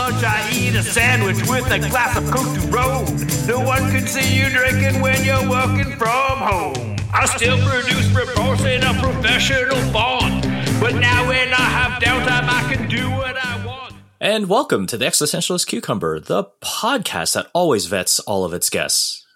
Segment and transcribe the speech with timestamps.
[0.00, 3.04] lunch, I eat a sandwich with a glass of Coke to roll.
[3.46, 6.96] No one can see you drinking when you're working from home.
[7.12, 10.44] I still produce reports in a professional font.
[10.80, 13.94] But now when I have downtime, I can do what I want.
[14.18, 19.26] And welcome to the Existentialist Cucumber, the podcast that always vets all of its guests.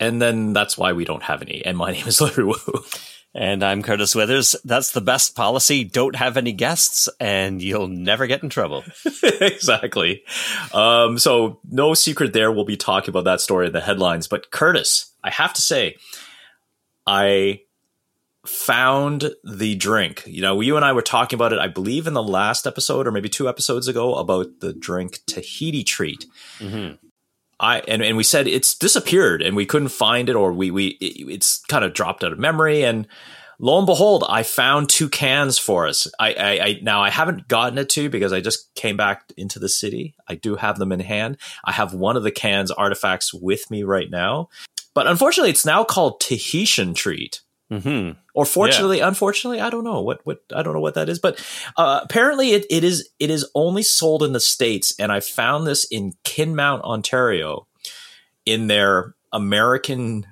[0.00, 1.62] And then that's why we don't have any.
[1.66, 2.54] And my name is Larry Wu.
[3.34, 4.54] And I'm Curtis Withers.
[4.64, 5.82] That's the best policy.
[5.82, 8.84] Don't have any guests and you'll never get in trouble.
[9.22, 10.22] exactly.
[10.72, 12.52] Um, so no secret there.
[12.52, 14.28] We'll be talking about that story in the headlines.
[14.28, 15.96] But Curtis, I have to say,
[17.06, 17.62] I
[18.46, 20.22] found the drink.
[20.26, 23.06] You know, you and I were talking about it, I believe, in the last episode
[23.06, 26.26] or maybe two episodes ago about the drink Tahiti Treat.
[26.58, 27.03] Mm-hmm.
[27.64, 30.88] I and, and we said it's disappeared and we couldn't find it or we we
[31.00, 33.08] it, it's kind of dropped out of memory and
[33.58, 36.06] lo and behold I found two cans for us.
[36.20, 39.58] I, I, I now I haven't gotten it to because I just came back into
[39.58, 40.14] the city.
[40.28, 41.38] I do have them in hand.
[41.64, 44.50] I have one of the cans artifacts with me right now,
[44.92, 47.40] but unfortunately it's now called Tahitian Treat.
[47.74, 48.18] Mm-hmm.
[48.34, 49.08] Or fortunately, yeah.
[49.08, 51.18] unfortunately, I don't know what what I don't know what that is.
[51.18, 51.44] But
[51.76, 55.66] uh, apparently, it, it is it is only sold in the states, and I found
[55.66, 57.66] this in Kinmount, Ontario,
[58.44, 60.26] in their American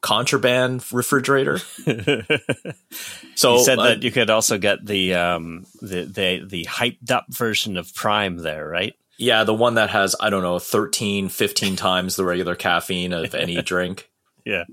[0.00, 1.58] contraband refrigerator.
[3.34, 7.10] so you said uh, that you could also get the um the the the hyped
[7.10, 8.94] up version of Prime there, right?
[9.18, 13.34] Yeah, the one that has I don't know 13 15 times the regular caffeine of
[13.34, 14.10] any drink.
[14.44, 14.64] Yeah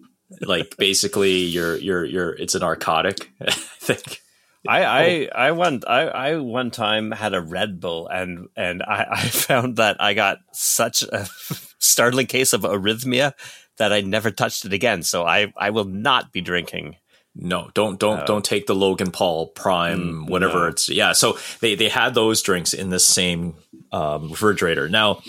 [0.41, 4.22] like basically you're you're you're it's a narcotic i think
[4.67, 5.27] I, I oh.
[5.36, 9.77] I one I, I one time had a Red Bull and and I, I found
[9.77, 11.27] that I got such a
[11.80, 13.33] startling case of arrhythmia
[13.77, 15.03] that I never touched it again.
[15.03, 16.97] So I, I will not be drinking
[17.35, 20.67] no, don't don't uh, don't take the Logan Paul Prime, mm, whatever no.
[20.67, 20.89] it's.
[20.89, 23.55] Yeah, so they they had those drinks in the same
[23.91, 24.89] um, refrigerator.
[24.89, 25.21] Now,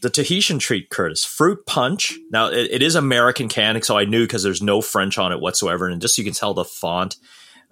[0.00, 2.16] the Tahitian treat, Curtis, fruit punch.
[2.30, 5.40] Now it, it is American can, so I knew because there's no French on it
[5.40, 7.16] whatsoever, and just so you can tell the font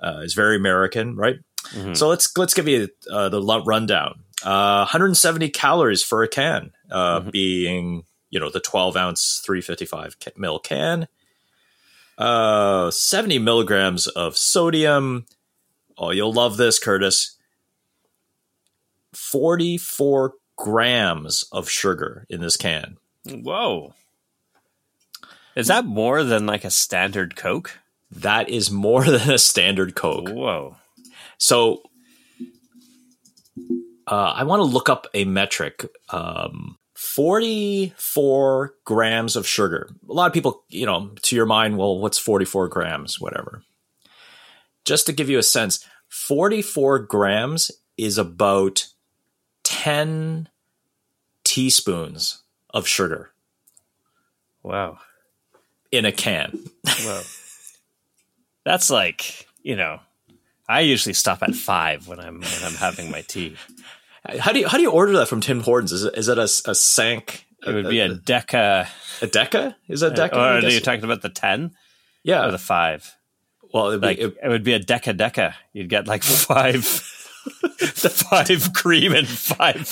[0.01, 1.37] uh, is very American, right?
[1.71, 1.95] Mm-hmm.
[1.95, 4.25] So let's let's give you uh, the rundown.
[4.45, 7.31] Uh, 170 calories for a can, uh, mm-hmm.
[7.31, 11.09] being you know the 12 ounce 355 mil can
[12.19, 15.27] uh, 70 milligrams of sodium.
[15.97, 17.37] Oh, you'll love this, Curtis.
[19.15, 22.97] 44 grams of sugar in this can.
[23.25, 23.95] Whoa.
[25.55, 27.79] Is that more than like a standard Coke?
[28.11, 30.29] That is more than a standard Coke.
[30.29, 30.77] Whoa.
[31.39, 31.83] So
[34.07, 35.87] uh, I want to look up a metric.
[36.11, 39.89] Um, 44 grams of sugar.
[40.09, 43.21] A lot of people, you know, to your mind, well, what's 44 grams?
[43.21, 43.63] Whatever.
[44.85, 48.89] Just to give you a sense, 44 grams is about
[49.63, 50.49] 10
[51.45, 53.31] teaspoons of sugar.
[54.65, 54.99] Wow.
[55.93, 56.65] In a can.
[57.05, 57.23] Wow.
[58.65, 60.01] That's like, you know,
[60.69, 63.57] I usually stop at five when I'm when I'm having my tea.
[64.39, 65.93] How do you how do you order that from Tim Hortons?
[65.93, 67.47] Is it is it a, a sank?
[67.67, 68.89] It would be a, a deca.
[69.23, 70.35] A deca is a deca.
[70.35, 71.73] Or are you talking about the ten?
[72.23, 73.17] Yeah, or the five.
[73.73, 75.55] Well, it'd like, be, it, it would be a deca deca.
[75.73, 76.83] You'd get like five,
[77.81, 79.87] the five cream and five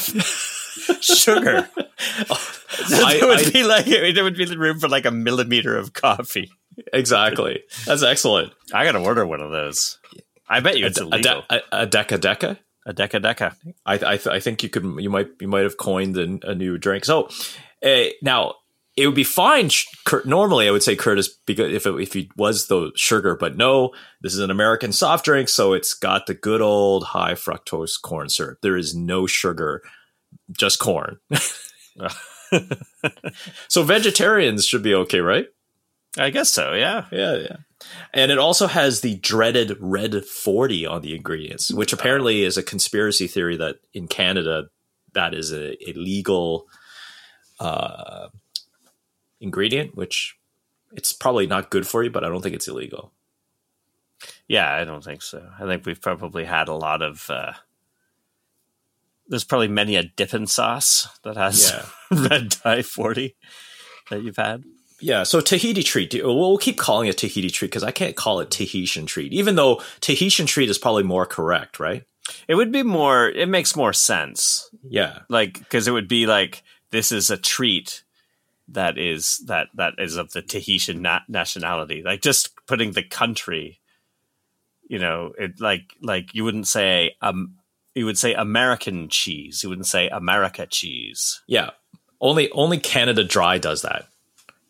[1.01, 1.69] sugar.
[1.77, 5.77] I, it would I, be like it would be the room for like a millimeter
[5.77, 6.51] of coffee.
[6.93, 7.63] Exactly.
[7.87, 8.53] That's excellent.
[8.73, 9.99] I got to order one of those.
[10.49, 11.45] I bet you it's a, illegal.
[11.49, 13.55] A, de- a, a deca deca a deca deca.
[13.85, 16.55] I I, th- I think you could you might you might have coined a, a
[16.55, 17.05] new drink.
[17.05, 17.29] So
[17.85, 18.55] uh, now
[18.97, 19.69] it would be fine.
[20.25, 23.93] Normally, I would say Curtis because if it, if he was the sugar, but no,
[24.23, 28.31] this is an American soft drink, so it's got the good old high fructose corn
[28.31, 28.59] syrup.
[28.63, 29.83] There is no sugar,
[30.51, 31.19] just corn.
[33.69, 35.47] so vegetarians should be okay, right?
[36.19, 36.73] I guess so.
[36.73, 37.57] Yeah, yeah, yeah.
[38.15, 42.63] And it also has the dreaded red 40 on the ingredients, which apparently is a
[42.63, 44.69] conspiracy theory that in Canada
[45.13, 46.67] that is a, a legal
[47.61, 48.29] uh,
[49.41, 50.37] ingredient, which
[50.93, 53.13] it's probably not good for you, but I don't think it's illegal.
[54.49, 55.51] Yeah, I don't think so.
[55.59, 57.29] I think we've probably had a lot of.
[57.29, 57.53] Uh,
[59.29, 62.29] there's probably many a dipping sauce that has yeah.
[62.29, 63.37] red dye 40
[64.11, 64.65] that you've had.
[65.01, 66.15] Yeah, so Tahiti treat.
[66.15, 69.83] We'll keep calling it Tahiti treat because I can't call it Tahitian treat, even though
[70.01, 72.05] Tahitian treat is probably more correct, right?
[72.49, 73.29] It would be more.
[73.29, 74.71] It makes more sense.
[74.83, 78.05] Yeah, like because it would be like this is a treat
[78.69, 82.03] that is that that is of the Tahitian na- nationality.
[82.03, 83.81] Like just putting the country,
[84.89, 87.57] you know, it like like you wouldn't say um
[87.95, 89.63] you would say American cheese.
[89.63, 91.43] You wouldn't say America cheese.
[91.47, 91.71] Yeah,
[92.21, 94.09] only only Canada Dry does that.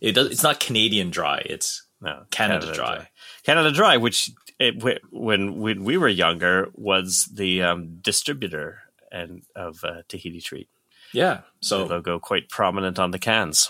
[0.01, 0.31] It does.
[0.31, 1.43] It's not Canadian Dry.
[1.47, 3.09] It's No, Canada Dry.
[3.45, 8.81] Canada Dry, which it, when when we were younger was the um, distributor
[9.13, 10.69] and of uh, Tahiti Treat.
[11.13, 11.43] Yeah.
[11.61, 13.69] The So logo quite prominent on the cans.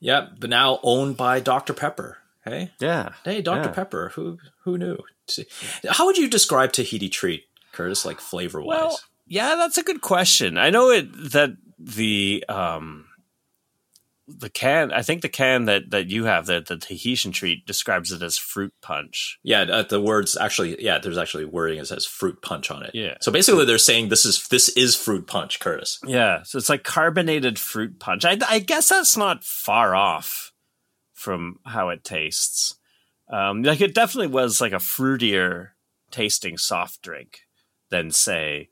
[0.00, 2.18] yeah, but now owned by Dr Pepper.
[2.44, 3.10] Hey, Yeah.
[3.24, 3.74] hey, Dr Yeah.
[3.74, 4.10] Pepper.
[4.14, 4.98] Who who knew?
[5.90, 8.04] How would you describe Tahiti Treat, Curtis?
[8.06, 8.76] Like flavor wise?
[8.78, 10.56] Well, yeah, that's a good question.
[10.56, 13.06] I know it that the um
[14.28, 18.10] the can I think the can that that you have that the Tahitian treat describes
[18.10, 19.38] it as fruit punch.
[19.42, 22.90] Yeah, uh, the words actually, yeah, there's actually wording that says fruit punch on it.
[22.92, 23.14] Yeah.
[23.20, 26.00] So basically, they're saying this is this is fruit punch, Curtis.
[26.04, 28.24] Yeah, so it's like carbonated fruit punch.
[28.24, 30.52] I, I guess that's not far off
[31.12, 32.76] from how it tastes.
[33.28, 35.70] Um, like it definitely was like a fruitier
[36.10, 37.40] tasting soft drink
[37.90, 38.70] than say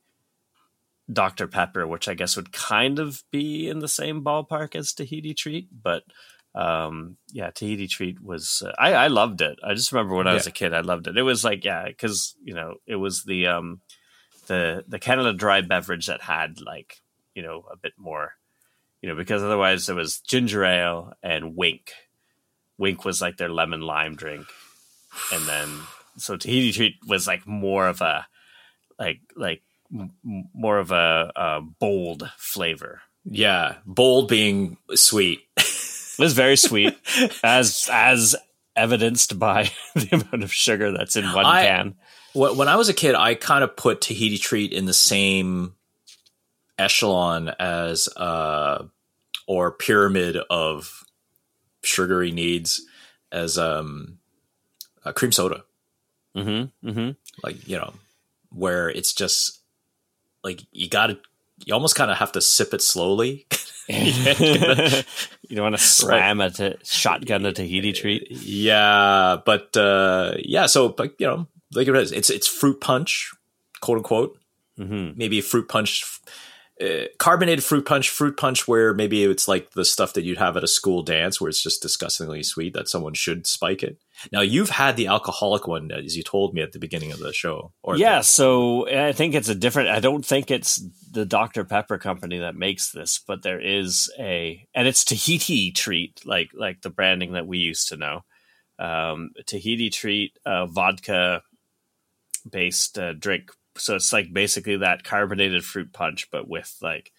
[1.13, 5.35] Dr Pepper, which I guess would kind of be in the same ballpark as Tahiti
[5.35, 6.03] Treat, but
[6.55, 9.59] um, yeah, Tahiti Treat was uh, I, I loved it.
[9.63, 11.19] I just remember when I was a kid, I loved it.
[11.19, 13.81] It was like yeah, because you know it was the um,
[14.47, 16.97] the the Canada Dry beverage that had like
[17.35, 18.35] you know a bit more,
[19.03, 21.93] you know, because otherwise there was ginger ale and Wink.
[22.79, 24.47] Wink was like their lemon lime drink,
[25.33, 25.69] and then
[26.17, 28.27] so Tahiti Treat was like more of a
[28.97, 29.63] like like
[29.93, 30.13] m-
[30.55, 33.03] more of a, a bold flavor.
[33.25, 35.41] Yeah, bold being sweet.
[35.57, 36.97] It was very sweet,
[37.43, 38.37] as as
[38.77, 41.95] evidenced by the amount of sugar that's in one I- can.
[42.35, 45.75] When I was a kid, I kind of put Tahiti Treat in the same
[46.77, 48.87] echelon as uh,
[49.47, 51.05] or pyramid of
[51.85, 52.85] sugary needs
[53.31, 54.19] as um,
[55.05, 55.63] a cream soda.
[56.37, 56.89] Mm-hmm.
[56.89, 57.11] Mm-hmm.
[57.45, 57.95] like you know
[58.51, 59.61] where it's just
[60.45, 61.19] like you gotta
[61.65, 63.47] you almost kind of have to sip it slowly
[63.89, 68.27] you don't want to slam a ta- shotgun a Tahiti treat.
[68.31, 73.33] yeah but uh yeah so but you know like it is it's it's fruit punch
[73.81, 74.39] quote unquote
[74.77, 75.17] Mm-hmm.
[75.17, 76.03] maybe fruit punch
[76.85, 80.57] uh, carbonated fruit punch fruit punch where maybe it's like the stuff that you'd have
[80.57, 83.99] at a school dance where it's just disgustingly sweet that someone should spike it
[84.33, 87.33] now you've had the alcoholic one as you told me at the beginning of the
[87.33, 89.89] show or Yeah, so I think it's a different.
[89.91, 94.67] I don't think it's the Dr Pepper company that makes this, but there is a,
[94.75, 98.25] and it's Tahiti treat, like like the branding that we used to know.
[98.79, 101.43] Um, Tahiti treat, uh, vodka
[102.49, 103.51] based uh, drink.
[103.77, 107.13] So it's like basically that carbonated fruit punch, but with like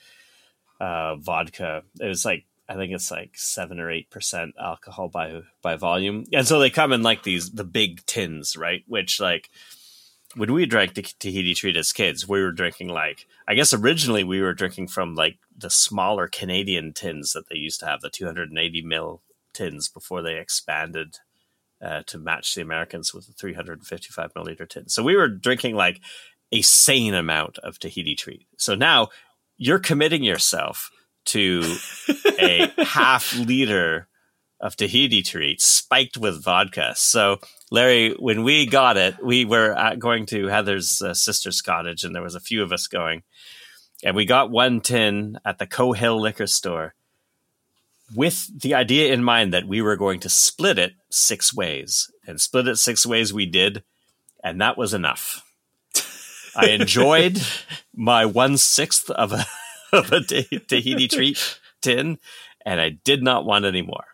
[0.79, 1.83] uh, vodka.
[1.99, 6.25] It was like I think it's like seven or eight percent alcohol by by volume,
[6.33, 8.83] and so they come in like these the big tins, right?
[8.87, 9.49] Which like
[10.35, 14.23] when we drank the Tahiti treat as kids, we were drinking like I guess originally
[14.23, 18.09] we were drinking from like the smaller Canadian tins that they used to have, the
[18.09, 19.21] 280 mil
[19.53, 21.19] tins before they expanded
[21.81, 24.89] uh, to match the Americans with the 355 milliliter tin.
[24.89, 26.01] So we were drinking like
[26.51, 28.47] a sane amount of Tahiti treat.
[28.57, 29.09] So now
[29.57, 30.91] you're committing yourself
[31.25, 31.75] to
[32.39, 34.07] a half liter
[34.59, 36.93] of Tahiti treat spiked with vodka.
[36.95, 37.39] So,
[37.71, 42.15] Larry, when we got it, we were at, going to Heather's uh, sister's cottage, and
[42.15, 43.23] there was a few of us going,
[44.03, 46.95] and we got one tin at the Coe Hill liquor store
[48.15, 52.39] with the idea in mind that we were going to split it six ways, and
[52.39, 53.83] split it six ways we did,
[54.43, 55.44] and that was enough.
[56.67, 57.39] I enjoyed
[57.95, 59.45] my one sixth of a
[59.91, 62.17] of a Tahiti treat tin,
[62.65, 64.05] and I did not want any more.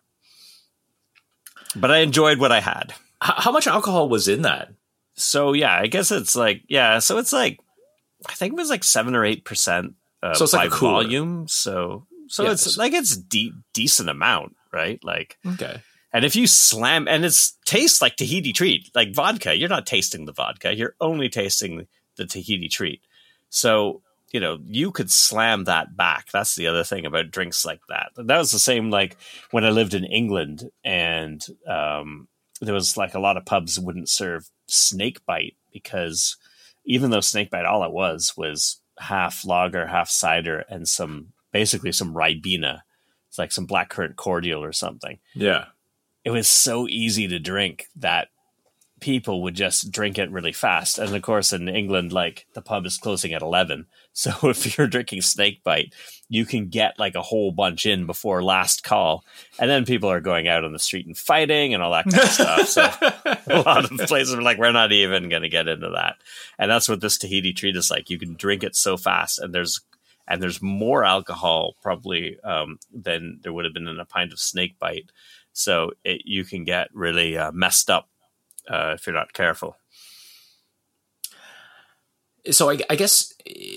[1.75, 2.93] But I enjoyed what I had.
[3.21, 4.69] How much alcohol was in that
[5.15, 6.99] So yeah, I guess it's like yeah.
[6.99, 7.59] So it's like
[8.27, 9.93] I think it was like seven or eight percent
[10.23, 11.47] uh, So it's by like a volume.
[11.47, 14.99] So so Yeah, it's it's- like it's de- decent amount, right?
[15.03, 15.81] Like, okay
[16.13, 19.55] and if you slam and it's tastes like Tahiti treat, like vodka.
[19.57, 20.75] You're not tasting the vodka.
[20.75, 21.87] You're only tasting
[22.21, 23.01] the Tahiti treat.
[23.49, 24.01] So
[24.31, 26.31] you know you could slam that back.
[26.31, 28.11] That's the other thing about drinks like that.
[28.15, 29.17] That was the same like
[29.51, 32.27] when I lived in England and um,
[32.61, 36.37] there was like a lot of pubs wouldn't serve snake bite because
[36.85, 41.91] even though snake bite all it was was half lager, half cider, and some basically
[41.91, 42.81] some ribena.
[43.27, 45.67] It's like some blackcurrant cordial or something yeah
[46.23, 48.29] it was so easy to drink that
[49.01, 50.99] people would just drink it really fast.
[50.99, 53.87] And of course, in England, like the pub is closing at 11.
[54.13, 55.93] So if you're drinking snake bite,
[56.27, 59.23] you can get like a whole bunch in before last call.
[59.57, 62.21] And then people are going out on the street and fighting and all that kind
[62.21, 62.67] of stuff.
[62.67, 62.81] So
[63.47, 66.17] a lot of places are like, we're not even going to get into that.
[66.59, 68.09] And that's what this Tahiti treat is like.
[68.09, 69.79] You can drink it so fast and there's,
[70.27, 74.39] and there's more alcohol probably um, than there would have been in a pint of
[74.39, 75.09] snake bite.
[75.53, 78.09] So it, you can get really uh, messed up
[78.69, 79.75] uh, if you're not careful.
[82.49, 83.33] So I, I, guess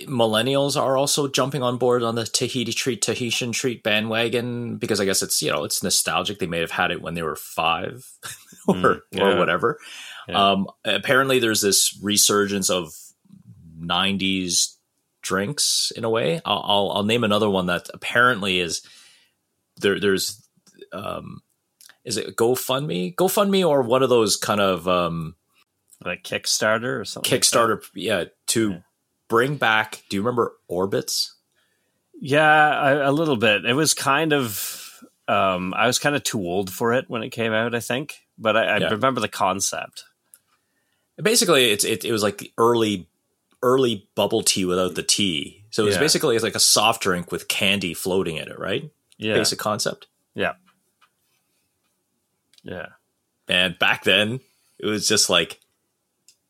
[0.06, 5.04] millennials are also jumping on board on the Tahiti treat, Tahitian treat bandwagon because I
[5.04, 6.38] guess it's you know it's nostalgic.
[6.38, 8.10] They may have had it when they were five
[8.68, 9.22] or mm, yeah.
[9.22, 9.78] or whatever.
[10.28, 10.52] Yeah.
[10.52, 12.94] Um, apparently, there's this resurgence of
[13.78, 14.76] '90s
[15.20, 16.40] drinks in a way.
[16.46, 18.80] I'll, I'll, I'll name another one that apparently is
[19.76, 20.00] there.
[20.00, 20.42] There's
[20.94, 21.42] um,
[22.04, 25.36] is it GoFundMe, GoFundMe, or one of those kind of um,
[26.04, 27.30] like Kickstarter or something.
[27.30, 28.78] Kickstarter, like yeah, to yeah.
[29.28, 30.02] bring back.
[30.08, 31.30] Do you remember Orbitz?
[32.20, 33.64] Yeah, a little bit.
[33.64, 34.80] It was kind of.
[35.26, 38.16] Um, I was kind of too old for it when it came out, I think,
[38.36, 38.88] but I, I yeah.
[38.90, 40.04] remember the concept.
[41.16, 43.08] Basically, it's it, it was like early
[43.62, 45.64] early bubble tea without the tea.
[45.70, 46.00] So it was yeah.
[46.00, 48.90] basically it's like a soft drink with candy floating in it, right?
[49.16, 49.34] Yeah.
[49.34, 50.06] Basic concept.
[50.34, 50.52] Yeah.
[52.64, 52.86] Yeah.
[53.48, 54.40] And back then,
[54.78, 55.60] it was just like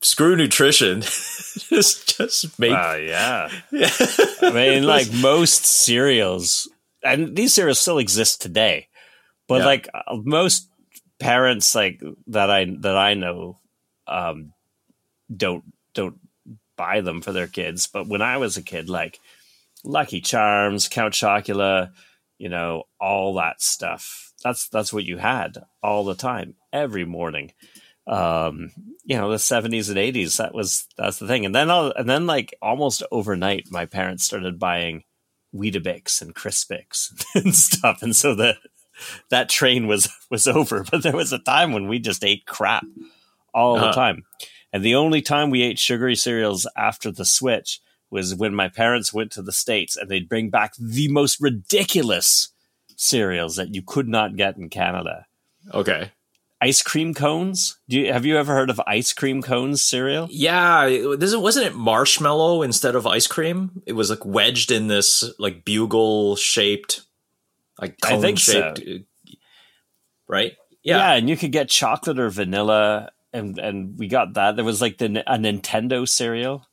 [0.01, 1.01] screw nutrition.
[1.03, 2.73] just just make.
[2.73, 3.51] Uh, yeah.
[3.71, 3.91] yeah.
[4.43, 6.69] I mean, like most cereals,
[7.03, 8.89] and these cereals still exist today,
[9.49, 9.67] but yeah.
[9.67, 10.69] like uh, most
[11.19, 13.59] parents, like that I that I know,
[14.07, 14.53] um,
[15.35, 16.19] don't don't
[16.77, 17.87] buy them for their kids.
[17.87, 19.19] But when I was a kid, like
[19.83, 21.93] Lucky Charms, Count Chocula,
[22.39, 27.53] you know, all that stuff that's that's what you had all the time, every morning.
[28.07, 28.71] Um,
[29.05, 30.37] you know, the seventies and eighties.
[30.37, 31.47] That was that's the thing.
[31.47, 35.05] And then all, and then like almost overnight, my parents started buying
[35.55, 38.57] Weetabix and Crispix and stuff, and so that
[39.31, 40.85] that train was was over.
[40.91, 42.85] But there was a time when we just ate crap
[43.55, 43.87] all uh-huh.
[43.87, 44.25] the time.
[44.73, 49.15] And the only time we ate sugary cereals after the switch was when my parents
[49.15, 52.53] went to the States and they'd bring back the most ridiculous
[52.97, 55.27] cereals that you could not get in Canada.
[55.73, 56.13] Okay.
[56.61, 57.79] Ice cream cones.
[57.89, 60.29] Do you, have you ever heard of ice cream cones cereal?
[60.31, 60.87] Yeah,
[61.19, 63.83] this wasn't it marshmallow instead of ice cream.
[63.85, 67.03] It was like wedged in this like bugle shaped,
[67.79, 68.85] like cone I think shaped, so.
[68.85, 69.33] Uh,
[70.27, 70.53] right?
[70.83, 70.99] Yeah.
[70.99, 74.57] yeah, and you could get chocolate or vanilla, and and we got that.
[74.57, 76.67] There was like the a Nintendo cereal.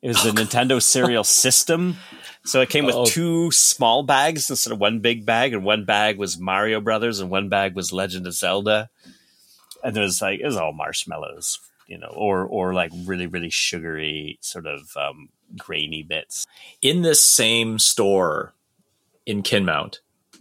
[0.00, 1.96] It was the Nintendo cereal system,
[2.44, 3.04] so it came with oh.
[3.04, 7.30] two small bags instead of one big bag, and one bag was Mario Brothers, and
[7.30, 8.88] one bag was Legend of Zelda.
[9.84, 13.50] And it was like it was all marshmallows, you know, or or like really really
[13.50, 16.46] sugary sort of um, grainy bits.
[16.82, 18.54] In this same store
[19.26, 19.98] in Kinmount.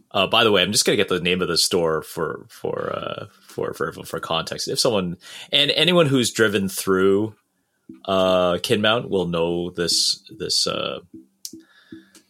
[0.10, 2.92] Uh, by the way, I'm just gonna get the name of the store for for
[2.96, 4.68] uh, for for for context.
[4.68, 5.18] If someone
[5.52, 7.36] and anyone who's driven through
[8.06, 11.00] uh, Kinmount will know this this uh,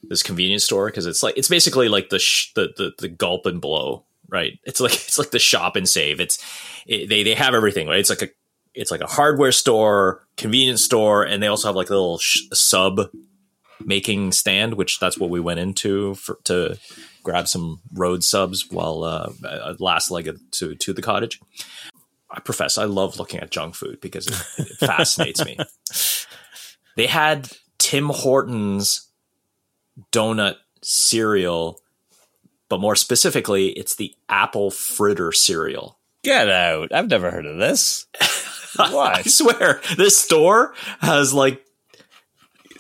[0.10, 3.46] this convenience store because it's like it's basically like the, sh- the, the the gulp
[3.46, 4.60] and blow, right?
[4.64, 6.20] It's like it's like the shop and save.
[6.20, 6.44] It's
[6.86, 8.00] it, they they have everything, right?
[8.00, 8.30] It's like a
[8.74, 12.44] it's like a hardware store, convenience store, and they also have like a little sh-
[12.54, 13.10] sub
[13.84, 16.78] making stand, which that's what we went into for, to
[17.24, 21.40] grab some road subs while uh, last leg of, to to the cottage.
[22.30, 25.58] I profess I love looking at junk food because it, it fascinates me.
[26.98, 27.48] They had
[27.78, 29.07] Tim Hortons
[30.12, 31.80] donut cereal,
[32.70, 35.98] but more specifically, it's the apple fritter cereal.
[36.24, 36.94] Get out.
[36.94, 38.06] I've never heard of this.
[38.76, 38.94] What?
[39.18, 41.64] I swear, this store has like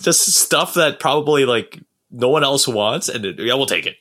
[0.01, 1.79] just stuff that probably like
[2.11, 3.95] no one else wants, and it, yeah, we'll take it.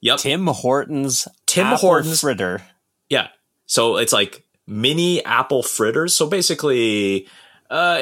[0.00, 0.18] Yep.
[0.18, 1.26] Tim Hortons.
[1.46, 2.62] Tim Hortons fritter.
[3.08, 3.28] Yeah.
[3.66, 6.14] So it's like mini apple fritters.
[6.14, 7.26] So basically,
[7.68, 7.98] uh,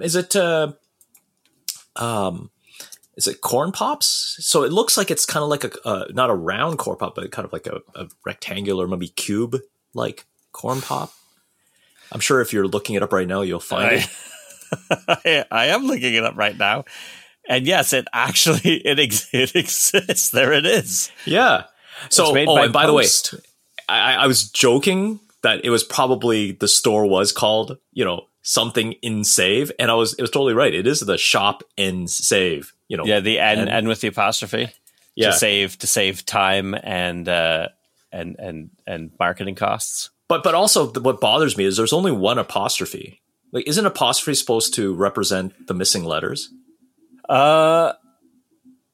[0.00, 0.72] is it uh,
[1.96, 2.50] um,
[3.16, 4.36] is it corn pops?
[4.40, 7.14] So it looks like it's kind of like a uh, not a round corn pop,
[7.14, 9.58] but kind of like a, a rectangular, maybe cube
[9.94, 11.12] like corn pop.
[12.10, 15.46] I'm sure if you're looking it up right now, you'll find I, it.
[15.50, 16.84] I am looking it up right now,
[17.48, 20.30] and yes, it actually it, ex- it exists.
[20.30, 21.10] There it is.
[21.26, 21.64] Yeah.
[22.08, 23.30] So, oh, by and by Post.
[23.30, 23.42] the way,
[23.88, 28.92] I, I was joking that it was probably the store was called, you know, something
[29.02, 32.72] in save and i was it was totally right it is the shop in save
[32.88, 34.68] you know yeah the n and, with the apostrophe
[35.14, 37.68] yeah to save to save time and uh
[38.10, 42.38] and and and marketing costs But but also what bothers me is there's only one
[42.38, 43.20] apostrophe.
[43.52, 46.48] Like, isn't apostrophe supposed to represent the missing letters?
[47.28, 47.92] Uh,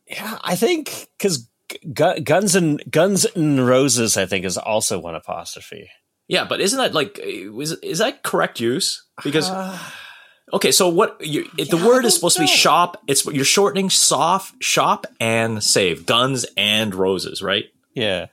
[0.08, 1.48] yeah, I think because
[1.92, 5.88] gu- guns and guns and roses, I think, is also one apostrophe.
[6.28, 9.04] Yeah, but isn't that like eh, is is that correct use?
[9.24, 9.50] Because
[10.52, 13.02] okay, so what you, it, the word is don't supposed to be shop.
[13.08, 17.64] It's you're shortening soft shop and save guns and roses, right?
[17.94, 18.26] yeah.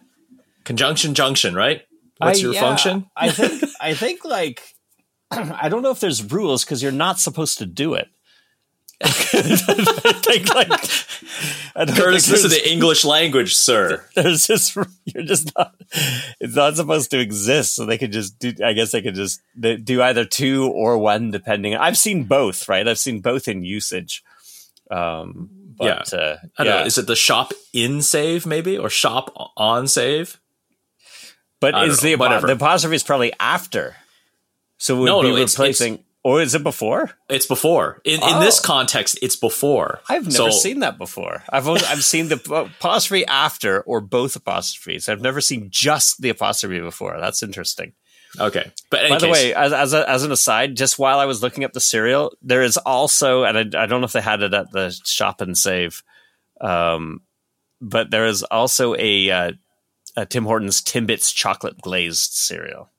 [0.65, 1.83] Conjunction junction, right?
[2.17, 3.05] What's I- your yeah, function?
[3.15, 4.61] I think I think like
[5.31, 8.07] I don't know if there's rules because you're not supposed to do it.
[9.03, 10.49] Like
[11.75, 14.05] I don't Curtis, this is the English language, sir.
[14.15, 14.75] there's just
[15.05, 15.75] you're just not
[16.39, 19.41] it's not supposed to exist so they could just do i guess they could just
[19.59, 24.23] do either two or one depending i've seen both right i've seen both in usage
[24.89, 26.79] um but uh I don't yeah.
[26.79, 26.85] know.
[26.85, 30.39] Is it the shop in save maybe or shop on save?
[31.59, 32.47] but I is know, the, whatever.
[32.47, 33.95] the apostrophe is probably after
[34.77, 38.01] so would No, be no, it's- replacing or is it before It's before.
[38.03, 38.63] In in this Oh.
[38.73, 40.01] context, it's before.
[40.09, 42.39] i've never So- seen that before i've only, i've seen the
[42.75, 47.93] apostrophe after or both apostrophes i've never seen just the apostrophe before that's interesting
[48.37, 51.25] Okay, but By the case, way, as as, a, as an aside, just while I
[51.25, 54.19] was looking up the cereal, there is also, and I, I don't know if they
[54.19, 56.03] had it at the shop and save,
[56.59, 57.21] um,
[57.79, 59.51] but there is also a, uh,
[60.17, 62.91] a Tim Hortons Timbits chocolate glazed cereal.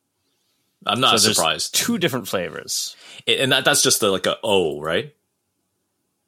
[0.86, 1.74] I'm not So surprised.
[1.74, 2.94] Two different flavors.
[3.26, 5.14] It- and that that's just the, like a O, right?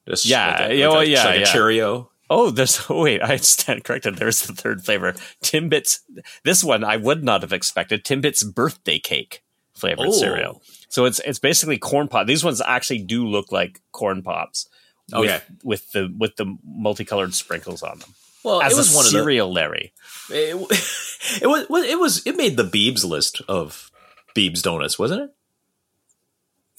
[0.08, 1.44] Just Yeah, like a, yeah, like well, a- yeah, like a yeah.
[1.46, 2.10] Cheerio.
[2.30, 4.16] Oh, there's oh wait, I stand corrected.
[4.16, 5.12] There's the third flavor,
[5.42, 6.00] Timbits.
[6.44, 8.04] This one I would not have expected.
[8.04, 9.42] Timbits birthday cake
[9.74, 10.12] flavored Oh.
[10.12, 10.62] cereal.
[10.88, 12.26] So it's it's basically corn pop.
[12.26, 14.68] These ones actually do look like corn pops.
[15.12, 15.40] with- Okay.
[15.64, 18.14] with, the with the multicolored sprinkles on them.
[18.44, 19.18] Well, As it was a one of the.
[19.18, 19.92] cereal, Larry.
[20.30, 20.54] It,
[21.42, 23.90] it was it was it made the Biebs list of
[24.35, 25.30] Biebs donuts, wasn't it?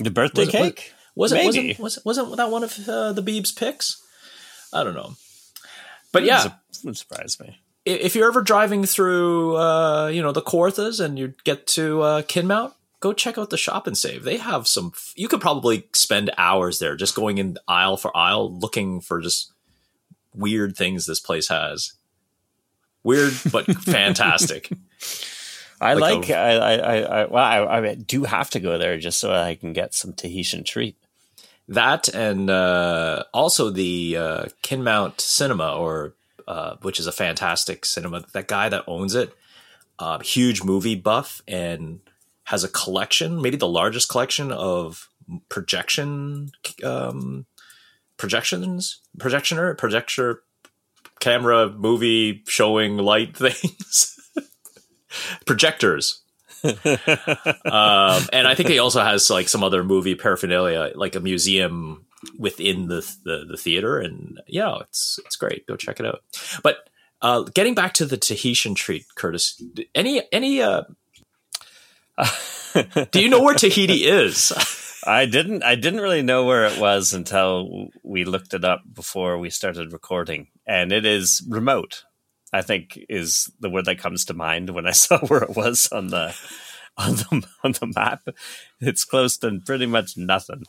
[0.03, 0.93] The birthday Was it- was- cake?
[1.15, 4.01] It wasn't was, wasn't that one of uh, the Biebs picks?
[4.71, 5.15] I don't know,
[6.13, 6.53] but yeah, Wouldn't
[6.83, 7.59] wouldn't surprise me.
[7.85, 12.21] if you're ever driving through, uh, you know, the Kawarthas and you get to uh,
[12.21, 14.23] Kinmount, go check out the shop and save.
[14.23, 14.93] They have some.
[15.15, 19.51] You could probably spend hours there just going in aisle for aisle looking for just
[20.35, 21.93] weird things this place has.
[23.03, 24.69] Weird but fantastic.
[25.81, 28.77] I Like like, a- I, I, I, I, well, I, I do have to go
[28.77, 30.97] there just so I can get some Tahitian treat.
[31.67, 36.15] That and uh, also the uh, Kinmount Cinema, or
[36.47, 38.25] uh, which is a fantastic cinema.
[38.33, 39.35] That guy that owns it,
[39.99, 41.99] uh, huge movie buff, and
[42.45, 45.07] has a collection, maybe the largest collection of
[45.47, 46.51] projection
[46.83, 47.45] um,
[48.17, 50.41] projections, projectioner, projector,
[51.19, 54.18] camera, movie showing light things,
[55.45, 56.23] projectors
[56.63, 56.73] um,
[58.33, 62.05] and I think he also has like some other movie paraphernalia, like a museum
[62.37, 65.65] within the the, the theater, and yeah, it's it's great.
[65.67, 66.21] Go check it out.
[66.61, 66.79] But
[67.21, 69.61] uh, getting back to the Tahitian treat, Curtis,
[69.95, 70.83] any any uh,
[73.11, 74.51] do you know where Tahiti is?
[75.07, 75.63] I didn't.
[75.63, 79.93] I didn't really know where it was until we looked it up before we started
[79.93, 82.03] recording, and it is remote.
[82.51, 85.89] I think is the word that comes to mind when I saw where it was
[85.91, 86.35] on the
[86.97, 88.27] on the on the map.
[88.79, 90.63] It's close to pretty much nothing.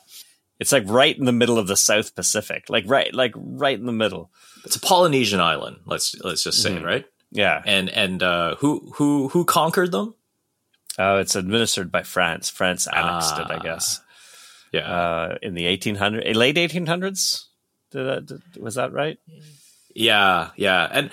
[0.58, 3.86] It's like right in the middle of the South Pacific, like right, like right in
[3.86, 4.30] the middle.
[4.64, 5.78] It's a Polynesian island.
[5.86, 6.84] Let's let's just say, Mhm.
[6.84, 7.06] right?
[7.32, 7.62] Yeah.
[7.64, 10.14] And and uh, who who who conquered them?
[10.98, 12.50] Oh, it's administered by France.
[12.50, 13.62] France annexed it, I Ah.
[13.62, 14.00] guess,
[14.72, 17.46] Yeah, uh, in the 1800s, late 1800s.
[17.92, 19.18] Did, I, did was that right?
[19.94, 20.88] yeah, yeah.
[20.92, 21.10] And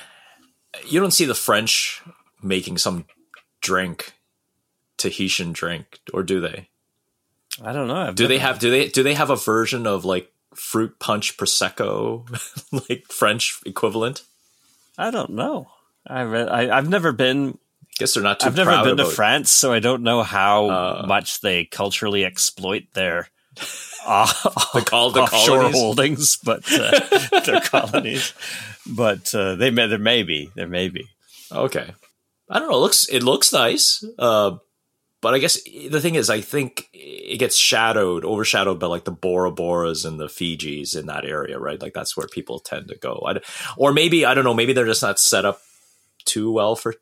[0.85, 2.01] you don't see the French
[2.41, 3.05] making some
[3.61, 4.13] drink,
[4.97, 6.69] Tahitian drink, or do they?
[7.63, 7.95] I don't know.
[7.95, 11.37] I've Do they have do they do they have a version of like fruit punch
[11.37, 12.27] prosecco,
[12.89, 14.23] like French equivalent?
[14.97, 15.69] I don't know.
[16.05, 16.49] I read.
[16.49, 17.57] I, I've never been.
[17.99, 21.05] guess they're not too I've never been to France, so I don't know how Uh.
[21.07, 23.29] much they culturally exploit their
[24.08, 24.26] uh,
[24.74, 25.76] The col- the offshore colonies?
[25.76, 28.34] holdings, but uh, their colonies.
[28.88, 29.88] But uh, they may.
[29.88, 30.50] There may be.
[30.56, 31.06] There may be.
[31.52, 31.91] Okay,
[32.50, 32.78] I don't know.
[32.78, 34.58] It looks it looks nice, uh,
[35.22, 39.12] but I guess the thing is, I think it gets shadowed, overshadowed by like the
[39.12, 41.82] Bora Boras and the Fijis in that area, right?
[41.82, 43.39] Like that's where people tend to go, I,
[43.78, 44.54] or maybe I don't know.
[44.54, 45.60] Maybe they're just not set up
[46.26, 46.96] too well for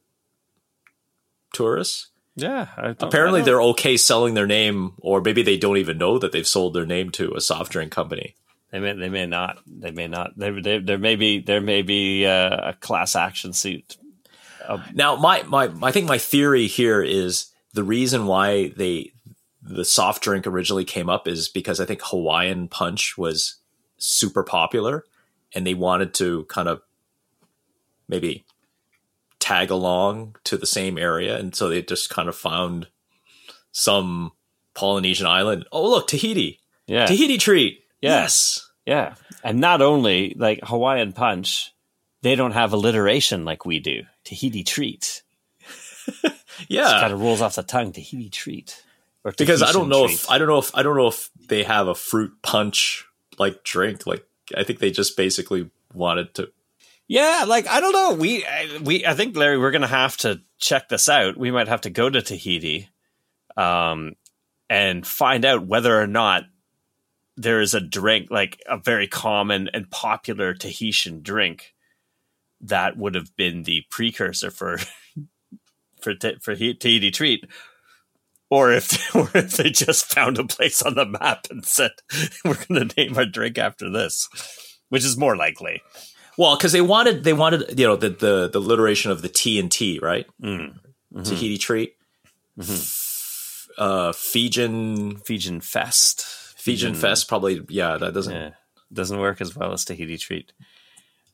[1.53, 2.09] tourists.
[2.35, 2.67] Yeah.
[2.77, 6.31] I Apparently, I they're okay selling their name, or maybe they don't even know that
[6.31, 8.35] they've sold their name to a soft drink company.
[8.71, 8.93] They may.
[8.93, 9.59] They may not.
[9.65, 10.37] They may not.
[10.37, 10.61] There.
[10.61, 11.39] There, there may be.
[11.39, 13.97] There may be uh, a class action suit.
[14.93, 19.13] Now, my, my, I think my theory here is the reason why they
[19.61, 23.55] the soft drink originally came up is because I think Hawaiian Punch was
[23.97, 25.05] super popular,
[25.53, 26.81] and they wanted to kind of
[28.07, 28.44] maybe
[29.45, 32.87] tag along to the same area, and so they just kind of found
[33.71, 34.31] some
[34.73, 35.65] Polynesian island.
[35.71, 36.59] Oh, look, Tahiti.
[36.87, 37.05] Yeah.
[37.05, 37.83] Tahiti treat.
[38.01, 38.21] Yeah.
[38.21, 38.69] Yes.
[38.87, 39.15] Yeah.
[39.43, 41.73] And not only like Hawaiian Punch,
[42.23, 44.03] they don't have alliteration like we do.
[44.23, 45.21] Tahiti treat.
[46.69, 46.97] Yeah.
[46.97, 47.91] It kind of rolls off the tongue.
[47.91, 48.81] Tahiti treat.
[49.25, 50.15] Or because I don't know treat.
[50.15, 53.05] if I don't know if I don't know if they have a fruit punch
[53.37, 54.07] like drink.
[54.07, 56.49] Like I think they just basically wanted to.
[57.07, 58.13] Yeah, like I don't know.
[58.15, 61.37] We I- we I think Larry, we're gonna have to check this out.
[61.37, 62.89] We might have to go to Tahiti,
[63.57, 64.13] um,
[64.69, 66.43] and find out whether or not
[67.37, 71.73] there is a drink like a very common and popular Tahitian drink
[72.61, 74.77] that would have been the precursor for
[76.01, 77.45] for for Tahiti treat.
[78.49, 81.91] Or if, or if they just found a place on the map and said
[82.45, 84.29] we're going to name our drink after this,
[84.89, 85.81] which is more likely.
[86.37, 89.59] Well, because they wanted they wanted you know the the the alliteration of the T
[89.59, 90.73] and T right Mm.
[91.23, 91.95] Tahiti treat.
[92.59, 96.25] F- Uh, Fijian Fijian Fest.
[96.57, 98.49] Fijian Fest probably yeah that doesn't Yeah.
[98.93, 100.53] Doesn't work as well as Tahiti treat.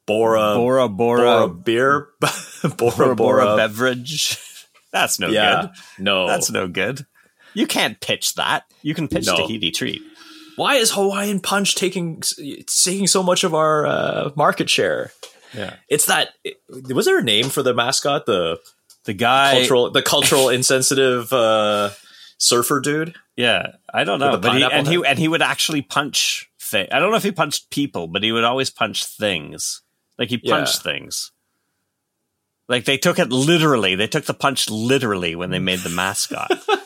[0.08, 4.38] Bora Bora Bora Bora beer Bora Bora, Bora, Bora beverage.
[4.92, 6.04] That's no yeah good.
[6.04, 7.06] no That's no good.
[7.54, 8.64] You can't pitch that.
[8.82, 9.36] You can pitch No.
[9.38, 10.02] Tahiti treat.
[10.56, 12.22] Why is Hawaiian Punch taking
[12.68, 15.12] taking so much of our uh, market share?
[15.54, 15.76] Yeah.
[15.90, 16.30] It's that
[16.90, 18.60] was there a name for the mascot the
[19.06, 21.90] The guy cultural the cultural insensitive uh,
[22.38, 23.16] surfer dude?
[23.36, 23.74] Yeah.
[23.94, 24.38] I don't know.
[24.38, 26.48] But he, and he and he would actually punch.
[26.74, 29.82] I don't know if he punched people, but he would always punch things.
[30.18, 30.56] Like he Yeah.
[30.56, 31.32] punched things.
[32.70, 33.96] Like they took it literally.
[33.96, 36.50] They took the punch literally when they made the mascot.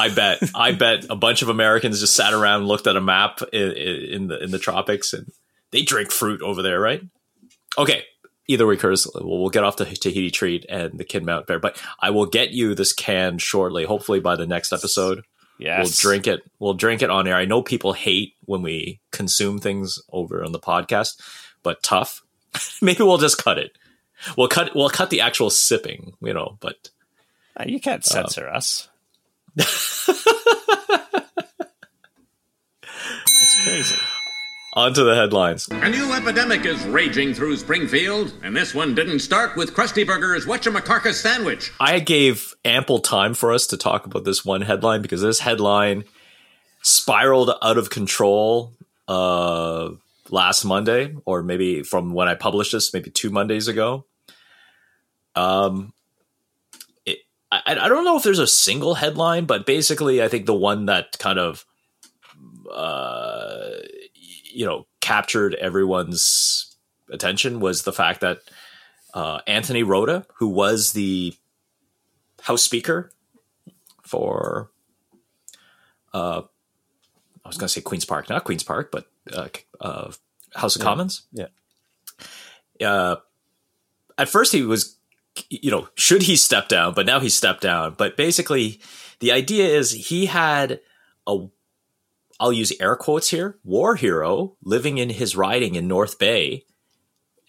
[0.00, 0.38] I bet.
[0.54, 4.26] I bet a bunch of Americans just sat around, looked at a map in, in
[4.28, 5.30] the in the tropics, and
[5.70, 7.02] they drink fruit over there, right?
[7.78, 8.04] Okay.
[8.48, 11.80] Either way, Curtis, we'll, we'll get off the Tahiti treat and the Kinmount Bear, but
[12.00, 13.84] I will get you this can shortly.
[13.84, 15.22] Hopefully by the next episode,
[15.58, 15.78] Yes.
[16.02, 16.40] we'll drink it.
[16.58, 17.36] We'll drink it on air.
[17.36, 21.20] I know people hate when we consume things over on the podcast,
[21.62, 22.22] but tough.
[22.82, 23.70] Maybe we'll just cut it.
[24.36, 24.74] We'll cut.
[24.74, 26.56] We'll cut the actual sipping, you know.
[26.60, 26.90] But
[27.56, 28.88] Uh, You can't censor us.
[33.40, 33.96] That's crazy.
[34.74, 35.68] on to the headlines.
[35.70, 40.46] A new epidemic is raging through Springfield, and this one didn't start with Krusty Burger's
[40.46, 41.72] Whatchamacarcus sandwich.
[41.80, 46.04] I gave ample time for us to talk about this one headline because this headline
[46.82, 48.72] spiraled out of control
[49.08, 49.90] uh,
[50.30, 54.04] last Monday, or maybe from when I published this, maybe two Mondays ago.
[55.34, 55.92] Um,
[57.52, 60.86] I, I don't know if there's a single headline, but basically, I think the one
[60.86, 61.64] that kind of,
[62.72, 63.70] uh,
[64.44, 66.76] you know, captured everyone's
[67.10, 68.38] attention was the fact that
[69.14, 71.34] uh, Anthony Rota, who was the
[72.42, 73.10] House Speaker
[74.02, 74.70] for,
[76.14, 76.42] uh,
[77.44, 79.48] I was going to say Queens Park, not Queens Park, but uh,
[79.80, 80.12] uh,
[80.54, 81.22] House of Commons.
[81.32, 81.48] Yeah.
[82.80, 83.16] Uh,
[84.16, 84.96] at first, he was,
[85.48, 86.94] you know, should he step down?
[86.94, 87.94] But now he stepped down.
[87.96, 88.80] But basically,
[89.20, 90.80] the idea is he had
[91.26, 91.46] a,
[92.38, 96.64] I'll use air quotes here, war hero living in his riding in North Bay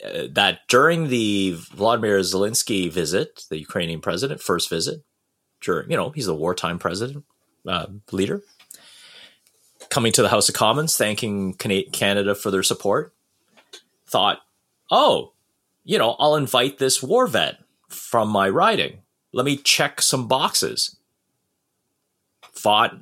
[0.04, 5.04] uh, that during the Vladimir Zelensky visit, the Ukrainian president, first visit,
[5.62, 7.23] during, you know, he's a wartime president,
[7.67, 8.41] uh, leader,
[9.89, 13.13] coming to the House of Commons, thanking Canada for their support,
[14.08, 14.39] thought,
[14.89, 15.34] oh,
[15.84, 17.61] you know, I'll invite this war vet
[17.91, 18.99] from my writing.
[19.34, 20.97] Let me check some boxes.
[22.54, 22.97] Fought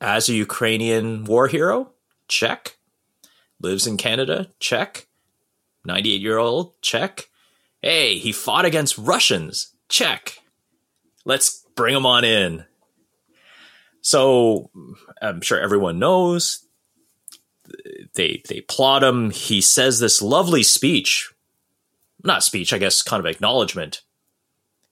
[0.00, 1.90] as a Ukrainian war hero?
[2.28, 2.76] Check.
[3.60, 4.50] Lives in Canada?
[4.60, 5.06] Check.
[5.84, 6.80] 98 year old?
[6.82, 7.28] Check.
[7.82, 9.74] Hey, he fought against Russians?
[9.88, 10.38] Check.
[11.24, 12.64] Let's bring him on in.
[14.00, 14.70] So
[15.20, 16.64] I'm sure everyone knows.
[18.14, 19.30] They they plot him.
[19.30, 21.32] He says this lovely speech.
[22.24, 24.02] Not speech, I guess, kind of acknowledgement.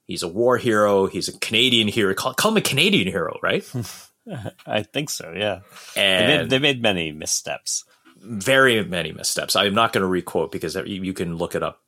[0.04, 1.06] He's a war hero.
[1.06, 2.14] He's a Canadian hero.
[2.14, 3.64] Call, call him a Canadian hero, right?
[4.66, 5.60] I think so, yeah.
[5.94, 7.84] They And made, they made many missteps.
[8.16, 9.56] very many missteps.
[9.56, 11.82] I'm not going to requote because you you can look it up.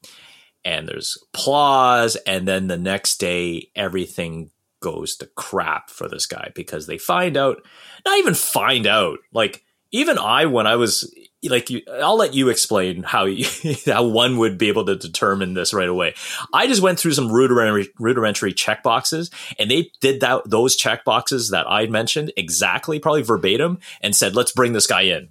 [0.65, 6.51] And there's applause, and then the next day everything goes to crap for this guy
[6.55, 7.63] because they find out,
[8.05, 11.13] not even find out, like even I when I was
[11.45, 13.47] like you, I'll let you explain how you,
[13.87, 16.15] how one would be able to determine this right away.
[16.53, 21.05] I just went through some rudimentary rudimentary check boxes, and they did that those check
[21.05, 25.29] boxes that I mentioned exactly, probably verbatim, and said, "Let's bring this guy in."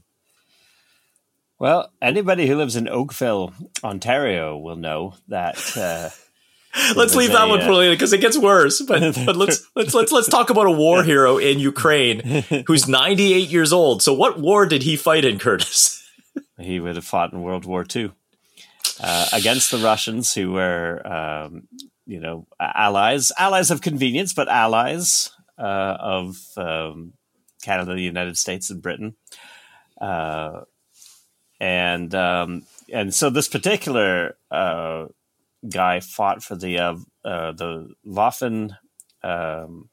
[1.60, 5.76] Well, anybody who lives in Oakville, Ontario, will know that.
[5.76, 6.10] Uh,
[6.95, 8.82] let's leave that one for later because it gets worse.
[8.82, 13.49] But but let's let's let's let's talk about a war hero in Ukraine who's 98
[13.49, 14.01] years old.
[14.01, 16.03] So what war did he fight in, Curtis?
[16.60, 18.12] He would have fought in World War II
[19.01, 21.67] uh, against the Russians, who were um,
[22.06, 27.13] you know allies, allies of convenience, but allies uh, of um,
[27.62, 29.15] Canada, the United States, and Britain.
[29.99, 30.62] Uh,
[31.60, 35.06] and um, and so this particular uh,
[35.67, 38.78] guy fought for the uh, uh, the Waffen.
[39.24, 39.89] Um,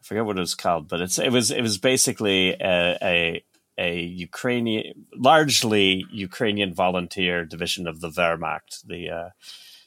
[0.00, 3.44] I forget what it was called, but it's it was it was basically a, a,
[3.76, 9.28] a Ukrainian, largely Ukrainian volunteer division of the Wehrmacht, the uh,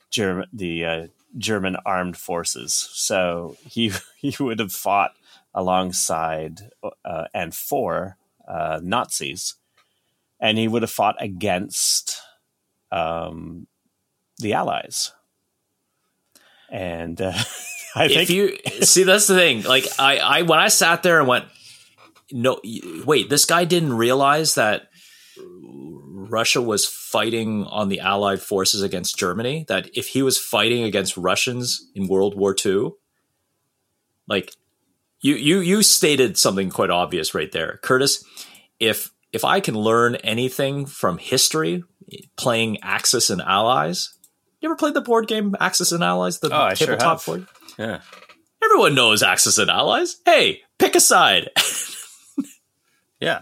[0.10, 2.74] German the uh, German armed forces.
[2.74, 5.16] So he he would have fought
[5.54, 6.70] alongside
[7.04, 9.56] uh, and for uh, Nazis,
[10.40, 12.22] and he would have fought against
[12.92, 13.68] um,
[14.42, 15.12] the Allies.
[16.70, 17.34] And uh,
[17.96, 19.64] I if think you see that's the thing.
[19.64, 21.46] Like I, I when I sat there and went,
[22.32, 22.60] no,
[23.06, 24.90] wait, this guy didn't realize that
[26.32, 29.66] Russia was fighting on the Allied forces against Germany.
[29.68, 32.92] That if he was fighting against Russians in World War II,
[34.28, 34.56] like
[35.20, 38.24] you, you, you stated something quite obvious right there, Curtis.
[38.80, 41.84] If if I can learn anything from history,
[42.36, 44.14] playing Axis and Allies,
[44.62, 46.40] you ever played the board game Axis and Allies?
[46.40, 47.48] The oh, tabletop sure board.
[47.78, 48.02] Yeah.
[48.64, 50.18] Everyone knows Axis and Allies.
[50.24, 51.50] Hey, pick a side.
[53.20, 53.42] yeah.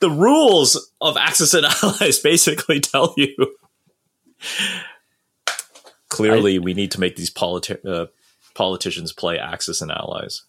[0.00, 3.34] The rules of Axis and Allies basically tell you.
[6.08, 8.06] Clearly, I, we need to make these politi- uh,
[8.54, 10.42] politicians play Axis and Allies.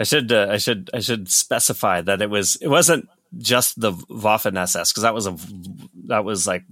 [0.00, 3.92] I should uh, I should I should specify that it was it wasn't just the
[3.92, 5.36] Waffen SS because that was a
[6.06, 6.64] that was like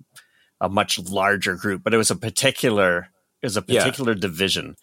[0.61, 3.09] a much larger group, but it was a particular
[3.43, 4.21] it was a particular yeah.
[4.21, 4.77] division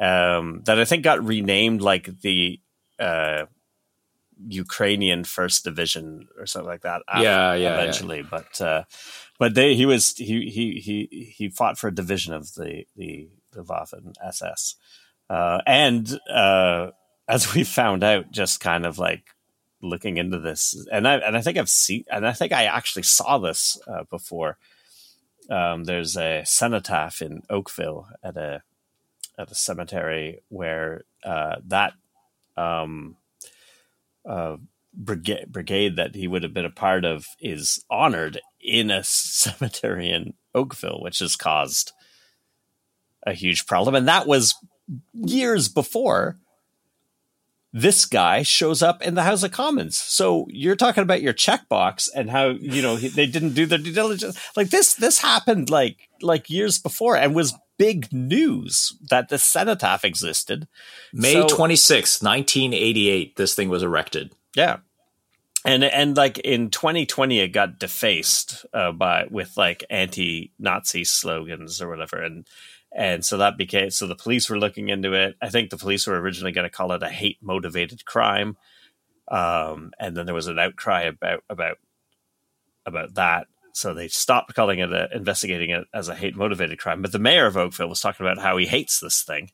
[0.00, 2.60] um, that I think got renamed like the
[2.98, 3.46] uh,
[4.46, 7.02] Ukrainian First Division or something like that.
[7.16, 8.26] yeah, yeah, eventually, yeah.
[8.30, 8.84] but uh,
[9.38, 13.28] but they he was he he he he fought for a division of the the
[13.52, 14.76] the Waffen SS,
[15.28, 16.90] uh, and uh,
[17.28, 19.24] as we found out, just kind of like
[19.82, 23.02] looking into this, and I and I think I've seen, and I think I actually
[23.02, 24.58] saw this uh, before
[25.48, 28.62] um, there's a cenotaph in Oakville at a
[29.38, 31.92] at a cemetery where uh, that
[32.56, 33.16] um,
[34.28, 34.56] uh,
[34.92, 40.10] brigade brigade that he would have been a part of is honored in a cemetery
[40.10, 41.92] in Oakville, which has caused
[43.26, 44.54] a huge problem, and that was
[45.12, 46.38] years before
[47.82, 49.96] this guy shows up in the House of Commons.
[49.96, 53.92] So you're talking about your checkbox and how you know they didn't do their due
[53.92, 54.38] diligence.
[54.56, 60.04] Like this, this happened like like years before and was big news that the cenotaph
[60.04, 60.66] existed.
[61.12, 64.32] May so, 26, 1988, this thing was erected.
[64.56, 64.78] Yeah.
[65.64, 71.88] And and like in 2020 it got defaced uh, by with like anti-Nazi slogans or
[71.88, 72.46] whatever and
[72.92, 75.36] and so that became so the police were looking into it.
[75.42, 78.56] I think the police were originally going to call it a hate motivated crime,
[79.28, 81.78] um, and then there was an outcry about about
[82.86, 83.46] about that.
[83.72, 87.02] So they stopped calling it a, investigating it as a hate motivated crime.
[87.02, 89.50] But the mayor of Oakville was talking about how he hates this thing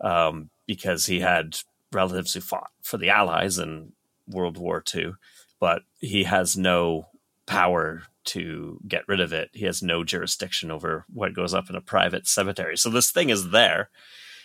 [0.00, 1.56] um, because he had
[1.92, 3.92] relatives who fought for the Allies in
[4.28, 5.14] World War II,
[5.58, 7.08] but he has no
[7.46, 9.50] power to get rid of it.
[9.52, 12.76] He has no jurisdiction over what goes up in a private cemetery.
[12.76, 13.90] So this thing is there.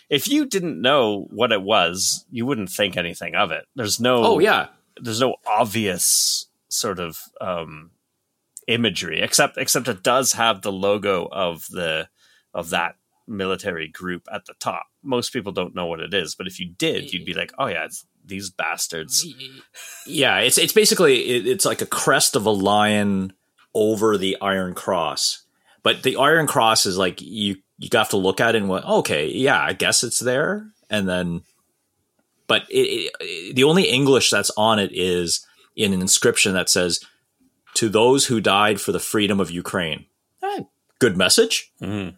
[0.08, 3.64] If you didn't know what it was, you wouldn't think anything of it.
[3.74, 4.68] There's no Oh yeah.
[5.00, 7.90] There's no obvious sort of um,
[8.66, 12.08] imagery except except it does have the logo of the
[12.54, 14.86] of that military group at the top.
[15.02, 17.66] Most people don't know what it is, but if you did, you'd be like, "Oh
[17.66, 19.26] yeah, it's these bastards."
[20.06, 23.32] Yeah, it's it's basically it, it's like a crest of a lion
[23.76, 25.42] over the Iron Cross.
[25.82, 28.76] But the Iron Cross is like you you have to look at it and go,
[28.78, 31.42] okay, yeah, I guess it's there, and then,
[32.46, 37.00] but it, it, the only English that's on it is in an inscription that says,
[37.74, 40.06] "To those who died for the freedom of Ukraine."
[40.42, 40.62] Eh,
[40.98, 41.70] good message.
[41.82, 42.16] Mm-hmm.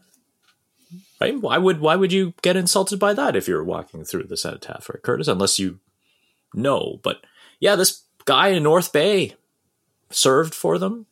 [1.21, 1.41] Right?
[1.41, 4.89] Why would why would you get insulted by that if you're walking through the cenotaph,
[4.89, 5.27] right, Curtis?
[5.27, 5.81] Unless you
[6.55, 7.01] know.
[7.03, 7.25] But
[7.59, 9.35] yeah, this guy in North Bay
[10.11, 11.07] served for them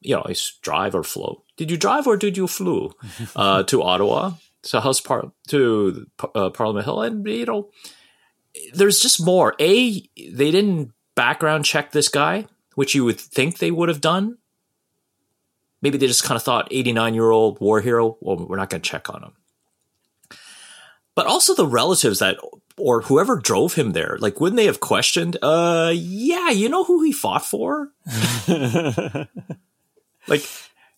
[0.00, 0.24] you know,
[0.62, 1.44] drive or flow.
[1.56, 2.92] Did you drive or did you flew
[3.36, 4.32] uh, to Ottawa
[4.62, 7.02] to House Par- to uh, Parliament Hill?
[7.02, 7.70] And you know,
[8.72, 9.54] there's just more.
[9.60, 14.38] A, they didn't background check this guy, which you would think they would have done.
[15.82, 18.16] Maybe they just kind of thought 89 year old war hero.
[18.20, 19.32] Well, we're not going to check on him.
[21.14, 22.38] But also the relatives that
[22.78, 25.36] or whoever drove him there, like wouldn't they have questioned?
[25.42, 27.88] Uh, yeah, you know who he fought for?
[30.28, 30.48] like,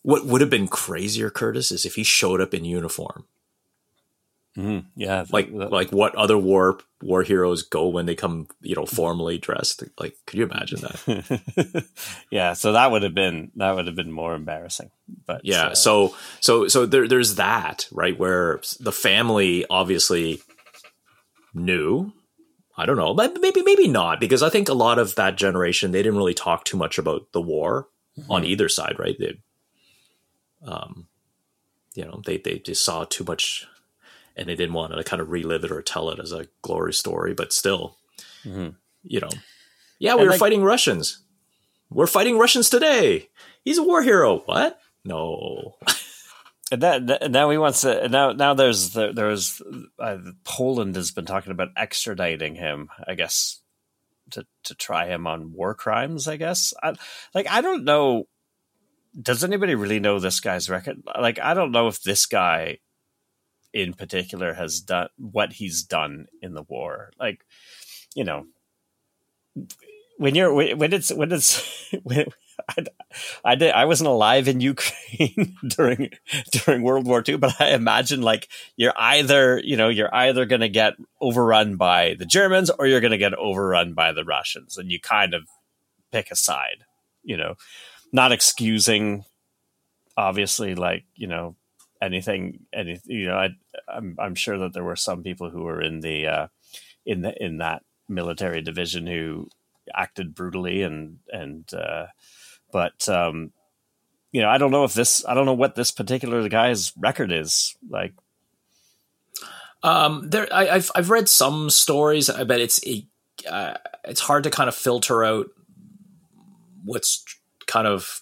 [0.01, 3.25] what would have been crazier, Curtis, is if he showed up in uniform.
[4.57, 8.85] Mm, yeah, like like what other war war heroes go when they come, you know,
[8.85, 9.83] formally dressed.
[9.99, 11.85] Like, could you imagine that?
[12.29, 14.91] yeah, so that would have been that would have been more embarrassing.
[15.25, 20.39] But yeah, uh, so so so there, there's that right where the family obviously
[21.55, 22.13] knew.
[22.77, 25.91] I don't know, but maybe maybe not because I think a lot of that generation
[25.91, 28.31] they didn't really talk too much about the war mm-hmm.
[28.31, 29.15] on either side, right?
[29.17, 29.39] They,
[30.65, 31.07] um,
[31.93, 33.67] you know, they they just saw too much,
[34.35, 36.93] and they didn't want to kind of relive it or tell it as a glory
[36.93, 37.33] story.
[37.33, 37.97] But still,
[38.43, 38.69] mm-hmm.
[39.03, 39.29] you know,
[39.99, 41.19] yeah, we and were like, fighting Russians.
[41.89, 43.29] We're fighting Russians today.
[43.63, 44.39] He's a war hero.
[44.39, 44.79] What?
[45.05, 45.75] No.
[46.71, 49.61] And that, now he wants to now now there's there's
[49.99, 52.89] uh, Poland has been talking about extraditing him.
[53.07, 53.59] I guess
[54.31, 56.27] to to try him on war crimes.
[56.27, 56.93] I guess I,
[57.33, 58.25] like I don't know.
[59.19, 61.03] Does anybody really know this guy's record?
[61.19, 62.79] Like I don't know if this guy
[63.73, 67.11] in particular has done what he's done in the war.
[67.19, 67.45] Like
[68.15, 68.45] you know
[70.23, 71.61] when you're when it's when it's
[72.03, 72.27] when,
[72.69, 72.85] I,
[73.43, 73.73] I did.
[73.73, 76.11] I wasn't alive in Ukraine during
[76.49, 80.61] during World War II, but I imagine like you're either you know you're either going
[80.61, 84.77] to get overrun by the Germans or you're going to get overrun by the Russians,
[84.77, 85.43] and you kind of
[86.13, 86.85] pick a side.
[87.23, 87.55] You know,
[88.13, 89.25] not excusing
[90.15, 91.57] obviously like you know
[92.01, 93.49] anything any you know I,
[93.89, 96.47] I'm I'm sure that there were some people who were in the uh,
[97.05, 99.49] in the in that military division who
[99.95, 102.07] acted brutally and and uh,
[102.71, 103.51] but um,
[104.33, 107.31] you know, I don't know if this, I don't know what this particular guy's record
[107.31, 108.13] is like.
[109.83, 112.81] Um, there, I, have I've read some stories, but it's
[113.49, 115.47] uh, it's hard to kind of filter out
[116.83, 117.23] what's
[117.67, 118.21] kind of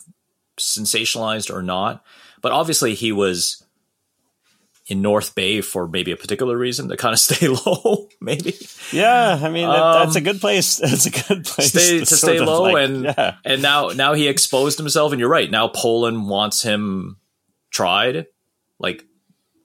[0.59, 2.03] sensationalized or not.
[2.41, 3.63] But obviously, he was
[4.91, 8.57] in North Bay for maybe a particular reason to kind of stay low, maybe.
[8.91, 9.73] Yeah, I mean um,
[10.03, 10.77] that's a good place.
[10.77, 13.35] That's a good place stay, to, to stay low, like, and yeah.
[13.45, 15.49] and now now he exposed himself, and you're right.
[15.49, 17.15] Now Poland wants him
[17.69, 18.27] tried,
[18.79, 19.05] like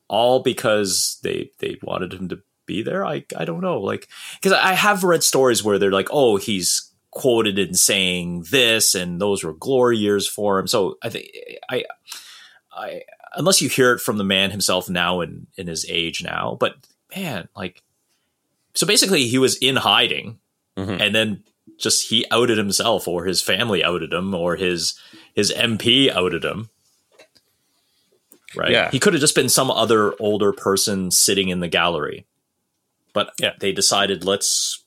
[0.07, 3.05] all because they they wanted him to be there.
[3.05, 4.07] I I don't know, like
[4.41, 9.21] because I have read stories where they're like, oh, he's quoted in saying this, and
[9.21, 10.69] those were glory years for him.
[10.69, 11.27] So I think
[11.69, 11.85] I
[12.71, 13.03] I
[13.37, 16.57] unless you hear it from the man himself now in in his age now.
[16.59, 16.77] But
[17.15, 17.83] man, like,
[18.75, 20.39] so basically, he was in hiding,
[20.77, 21.01] mm-hmm.
[21.01, 21.45] and then
[21.79, 24.99] just he outed himself, or his family outed him, or his
[25.35, 26.71] his MP outed him.
[28.55, 28.71] Right?
[28.71, 28.91] Yeah.
[28.91, 32.25] He could have just been some other older person sitting in the gallery,
[33.13, 33.53] but yeah.
[33.61, 34.83] they decided let's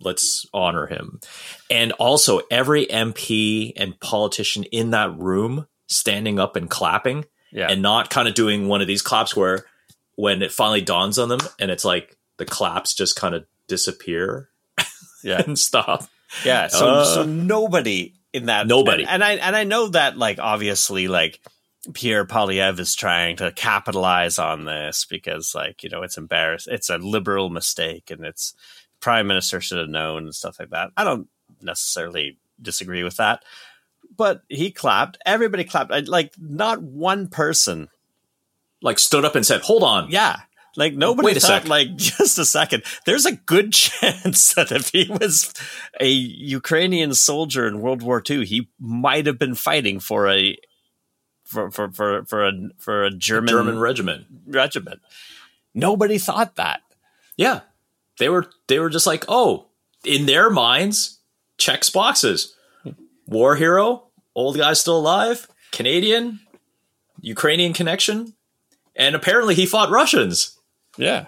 [0.00, 1.20] let's honor him.
[1.70, 7.68] And also, every MP and politician in that room standing up and clapping yeah.
[7.70, 9.64] and not kind of doing one of these claps where
[10.16, 14.48] when it finally dawns on them and it's like the claps just kind of disappear
[15.22, 15.42] yeah.
[15.42, 16.08] and stop.
[16.44, 16.68] Yeah.
[16.68, 20.38] So, uh, so nobody in that nobody and, and, I and I know that like
[20.38, 21.40] obviously like
[21.92, 26.88] Pierre Poilievre is trying to capitalize on this because like you know it's embarrassed it's
[26.88, 28.54] a liberal mistake and it's
[29.00, 30.90] prime minister should have known and stuff like that.
[30.96, 31.28] I don't
[31.60, 33.42] necessarily disagree with that
[34.22, 35.18] but he clapped.
[35.26, 35.90] Everybody clapped.
[36.06, 37.88] Like not one person
[38.80, 40.42] like stood up and said, "Hold on." Yeah.
[40.76, 41.68] Like nobody Wait a thought, sec.
[41.68, 42.84] like just a second.
[43.04, 45.52] There's a good chance that if he was
[45.98, 50.56] a Ukrainian soldier in World War II, he might have been fighting for a
[51.44, 54.26] for for for, for a for a German a German regiment.
[54.46, 55.00] Regiment.
[55.74, 56.82] Nobody thought that.
[57.36, 57.62] Yeah.
[58.20, 59.66] They were they were just like, "Oh,
[60.04, 61.18] in their minds,
[61.58, 62.54] checks boxes
[63.26, 66.40] war hero, old guy still alive, Canadian,
[67.20, 68.34] Ukrainian connection,
[68.96, 70.58] and apparently he fought Russians.
[70.96, 71.26] Yeah.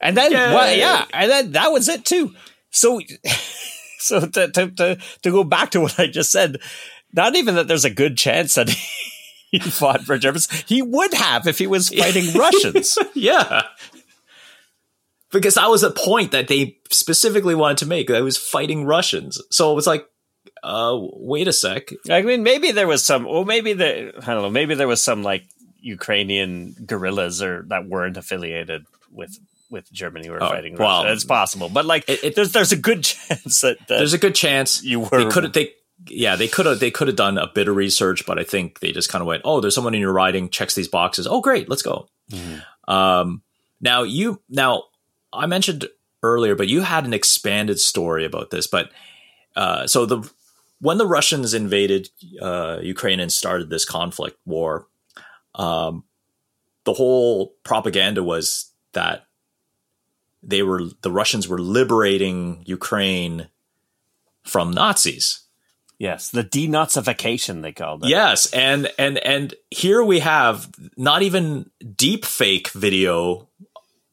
[0.00, 2.34] And then, well, yeah, and then that was it too.
[2.70, 3.00] So,
[3.98, 6.58] so to, to, to, to go back to what I just said,
[7.12, 8.68] not even that there's a good chance that
[9.50, 12.98] he fought for Germans, he would have if he was fighting Russians.
[13.14, 13.62] yeah.
[15.32, 18.10] Because that was a point that they specifically wanted to make.
[18.10, 19.40] I was fighting Russians.
[19.50, 20.06] So it was like,
[20.66, 20.98] uh,
[21.32, 21.90] wait a sec.
[22.10, 23.24] I mean, maybe there was some.
[23.24, 24.50] Well, maybe the I don't know.
[24.50, 25.44] Maybe there was some like
[25.80, 29.38] Ukrainian guerrillas or that weren't affiliated with
[29.70, 30.76] with Germany were Oh, fighting.
[30.76, 31.12] well, Russia.
[31.14, 34.18] It's possible, but like, it- it- there's there's a good chance that, that There's a
[34.18, 35.72] good chance you were they could they
[36.08, 38.80] yeah they could have they could have done a bit of research, but I think
[38.80, 41.26] they just kind of went, oh, there's someone in your riding checks these boxes.
[41.26, 42.08] Oh, great, let's go.
[42.88, 43.42] Um,
[43.80, 44.84] now you now
[45.32, 45.86] I mentioned
[46.22, 48.66] earlier, but you had an expanded story about this.
[48.66, 48.90] But
[49.54, 50.30] uh, so the
[50.80, 52.10] when the Russians invaded
[52.40, 54.86] uh, Ukraine and started this conflict war,
[55.54, 56.04] um,
[56.84, 59.26] the whole propaganda was that
[60.42, 63.48] they were the Russians were liberating Ukraine
[64.44, 65.40] from Nazis.
[65.98, 68.10] yes, the denazification they called it.
[68.10, 73.48] Yes, and and and here we have not even deep fake video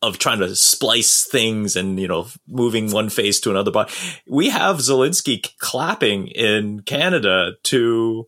[0.04, 3.92] of trying to splice things and you know moving one face to another body.
[4.28, 8.28] We have Zelensky clapping in Canada to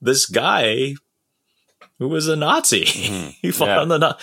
[0.00, 0.94] this guy
[1.98, 2.84] who was a Nazi.
[3.42, 3.80] he fought Yeah.
[3.80, 4.16] on the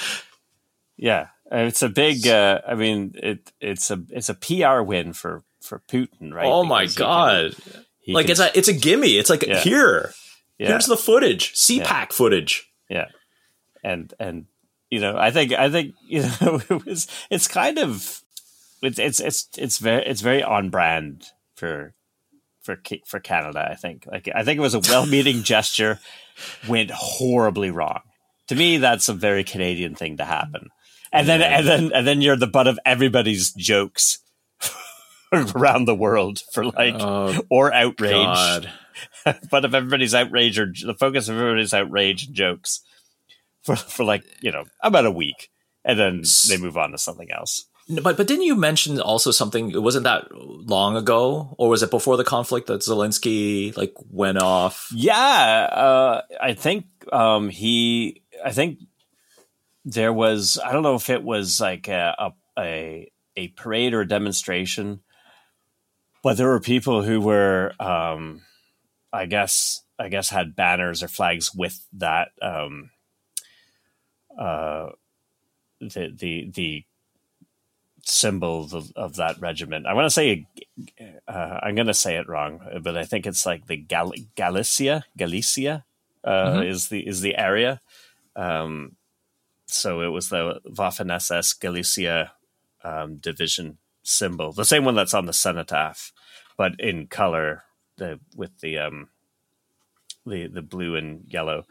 [0.97, 2.27] Yeah, it's a big.
[2.27, 6.45] Uh, I mean, it it's a it's a PR win for for Putin, right?
[6.45, 7.55] Oh my Because can- god!
[8.01, 9.17] he like can- it's a it's a gimme.
[9.17, 9.59] It's like Yeah.
[9.59, 10.13] here.
[10.59, 11.53] yeah, Here's the footage.
[11.55, 12.69] CPAC footage.
[12.89, 13.07] yeah,
[13.83, 14.45] and and
[14.93, 18.21] you know, I think I think you know it was it's kind of
[18.81, 21.25] it's it's it's it's very it's very on brand
[21.55, 21.93] for
[22.61, 23.67] for for Canada.
[23.69, 25.99] I think like I think it was a well-meaning gesture,
[26.67, 28.01] went horribly wrong.
[28.49, 30.69] To me, that's a very Canadian thing to happen.
[31.11, 34.19] And then and then and then you're the butt of everybody's jokes
[35.33, 38.11] around the world for like Oh, or outrage.
[38.11, 38.69] God.
[39.49, 42.81] but of everybody's outrage or the focus of everybody's outrage and jokes
[43.63, 45.49] for for like you know about a week,
[45.83, 47.65] and then they move on to something else.
[47.89, 49.71] But but didn't you mention also something?
[49.71, 54.41] It wasn't that long ago, or was it before the conflict that Zelensky like went
[54.41, 54.87] off?
[54.93, 58.21] Yeah, uh, I think um, he.
[58.43, 58.79] I think
[59.83, 60.57] there was.
[60.63, 65.01] I don't know if it was like a a, a, a parade or a demonstration,
[66.23, 68.43] but there were people who were, um,
[69.11, 72.29] I guess, I guess, had banners or flags with that.
[72.41, 72.91] Um,
[74.37, 74.89] uh,
[75.79, 76.85] the the the
[78.05, 79.85] symbol of, of that regiment.
[79.87, 80.45] I want to say,
[81.27, 85.05] uh, I'm going to say it wrong, but I think it's like the Gal- Galicia,
[85.17, 85.85] Galicia
[86.23, 86.69] uh, Mhm.
[86.69, 87.81] is the is the area.
[88.35, 88.95] Um,
[89.67, 92.33] so it was the Waffen SS Galicia
[92.83, 96.11] um, division symbol, the same one that's on the cenotaph,
[96.57, 97.63] but in color,
[97.97, 99.09] the with the um,
[100.25, 101.65] the the blue and yellow.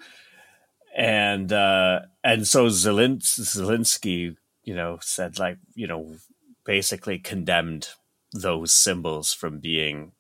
[0.95, 6.16] And uh, and so Zelensky, you know, said like, you know,
[6.64, 7.88] basically condemned
[8.32, 10.12] those symbols from being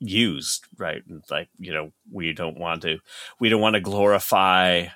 [0.00, 1.02] used, right?
[1.08, 2.98] And like, you know, we don't want to
[3.40, 4.86] we don't want to glorify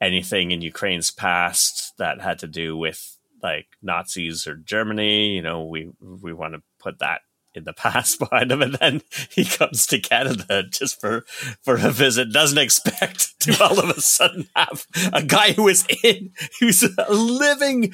[0.00, 5.34] anything in Ukraine's past that had to do with like Nazis or Germany.
[5.34, 7.22] You know, we we want to put that
[7.54, 11.22] in the past behind him, and then he comes to Canada just for
[11.62, 12.32] for a visit.
[12.32, 17.92] Doesn't expect to all of a sudden have a guy who is in who's living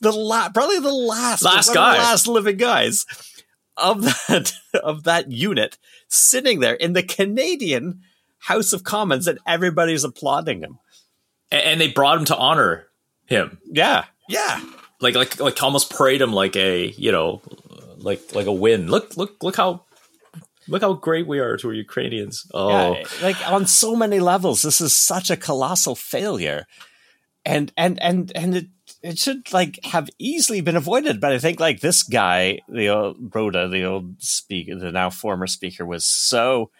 [0.00, 1.98] the la- probably the last Last one of the guy.
[1.98, 3.06] last living guys
[3.76, 5.78] of that of that unit
[6.08, 8.00] sitting there in the Canadian
[8.38, 10.78] House of Commons, and everybody's applauding him.
[11.50, 12.86] A- And they brought him to honor
[13.26, 14.60] him, Yeah, yeah.
[15.00, 17.40] like like like almost parade him like a you know
[18.04, 18.86] like like a win.
[18.88, 19.84] Look look look how
[20.68, 22.46] look how great we are to our Ukrainians.
[22.52, 26.66] Oh, Yeah, like on so many levels, this is such a colossal failure,
[27.44, 28.66] and and and and it
[29.02, 31.20] it should like have easily been avoided.
[31.20, 35.46] But I think like this guy, the old Rota, the old speaker, the now former
[35.46, 36.70] speaker, was so.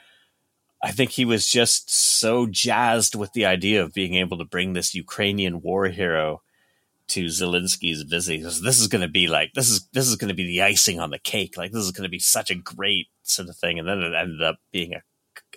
[0.83, 4.75] I think he was just so jazzed with the idea of being able to bring
[4.75, 6.43] this Ukrainian war hero
[7.09, 8.43] to Zelensky's visit.
[8.43, 11.01] This is going to be like this is this is going to be the icing
[11.01, 11.57] on the cake.
[11.57, 13.79] Like this is going to be such a great sort of thing.
[13.79, 15.03] And then it ended up being a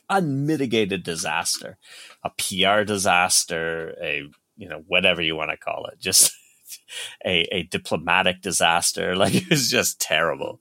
[0.10, 1.78] unmitigated disaster,
[2.24, 4.24] a PR disaster, a
[4.56, 6.32] you know whatever you want to call it, just
[7.26, 9.16] a a diplomatic disaster.
[9.16, 10.60] Like it was just terrible.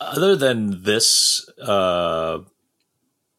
[0.00, 2.38] other than this uh,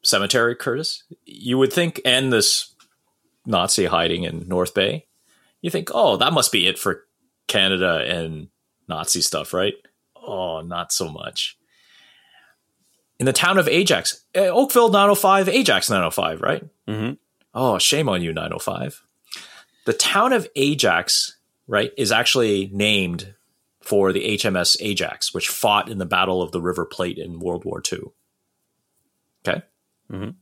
[0.04, 2.74] cemetery, Curtis, you would think, and this
[3.46, 5.08] Nazi hiding in North Bay,
[5.64, 7.05] you think, oh, that must be it for
[7.47, 8.49] Canada and
[8.88, 9.74] Nazi stuff, right?
[10.16, 11.57] Oh, not so much.
[13.18, 16.64] In the town of Ajax, uh, Oakville 905, Ajax 905, right?
[16.88, 17.18] Mhm.
[17.53, 19.03] Oh, shame on you, 905.
[19.86, 21.38] The town of Ajax,
[21.68, 23.34] right, is actually named
[23.82, 27.64] for the HMS Ajax, which fought in the Battle of the River Plate in World
[27.64, 28.11] War II.
[29.47, 29.61] Okay.
[30.11, 30.36] Mhm.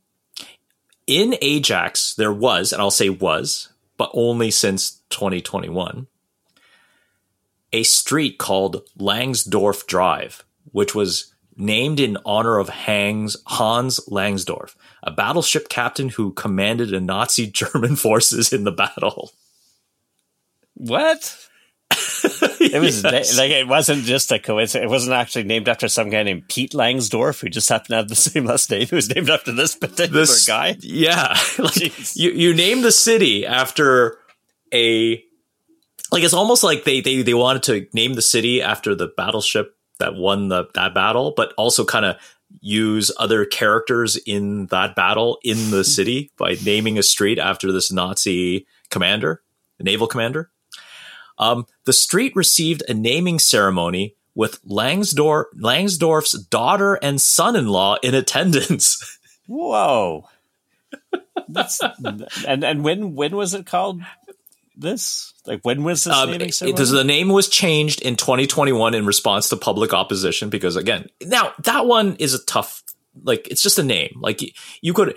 [1.05, 6.07] In Ajax, there was, and I'll say was, but only since 2021,
[7.73, 15.11] a street called Langsdorff Drive, which was named in honor of Hangs, Hans Langsdorff, a
[15.11, 19.31] battleship captain who commanded the Nazi German forces in the battle.
[20.73, 21.37] What?
[22.61, 23.37] It was yes.
[23.37, 24.85] like it wasn't just a coincidence.
[24.85, 28.07] It wasn't actually named after some guy named Pete Langsdorff who just happened to have
[28.07, 28.83] the same last name.
[28.83, 30.77] It was named after this particular this guy.
[30.79, 32.15] Yeah, like Jeez.
[32.15, 34.19] you you name the city after
[34.73, 35.23] a
[36.11, 39.75] like it's almost like they they they wanted to name the city after the battleship
[39.99, 42.17] that won the that battle, but also kind of
[42.59, 47.91] use other characters in that battle in the city by naming a street after this
[47.91, 49.41] Nazi commander,
[49.79, 50.51] naval commander.
[51.37, 59.19] Um, the street received a naming ceremony with Langsdorff, Langsdorff's daughter and son-in-law in attendance.
[59.47, 60.27] Whoa.
[61.47, 61.81] That's,
[62.47, 64.01] and and when when was it called?
[64.75, 69.05] This like when was this Um, naming it- the name was changed in 2021 in
[69.05, 72.81] response to public opposition because again, now that one is a tough,
[73.23, 74.17] like it's just a name.
[74.21, 74.49] Like you,
[74.81, 75.15] you could,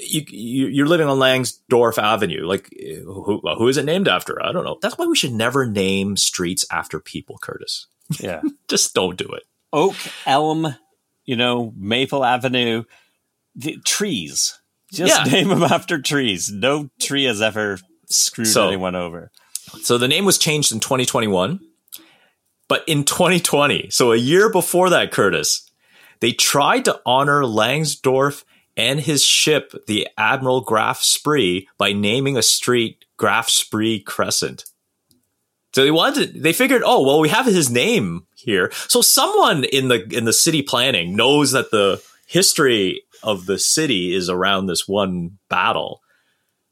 [0.00, 2.46] you, you you're living on Langsdorff Avenue.
[2.46, 2.68] Like
[3.04, 4.40] who, who is it named after?
[4.44, 4.78] I don't know.
[4.80, 7.86] That's why we should never name streets after people, Curtis.
[8.20, 8.42] yeah.
[8.68, 9.42] Just don't do it.
[9.72, 10.76] Oak, elm,
[11.24, 12.84] you know, Maple Avenue,
[13.56, 14.60] the trees.
[14.92, 15.32] Just Yeah.
[15.32, 16.50] name them after trees.
[16.52, 17.78] No tree has ever
[18.16, 19.30] screwed So- anyone over.
[19.82, 21.60] So the name was changed in 2021,
[22.68, 25.68] but in 2020, so a year before that, Curtis,
[26.20, 28.44] they tried to honor Langsdorff
[28.76, 34.64] and his ship, the Admiral Graf Spee, by naming a street Graf Spee Crescent.
[35.74, 39.88] So they wanted, they figured, oh well, we have his name here, so someone in
[39.88, 44.86] the in the city planning knows that the history of the city is around this
[44.86, 46.00] one battle.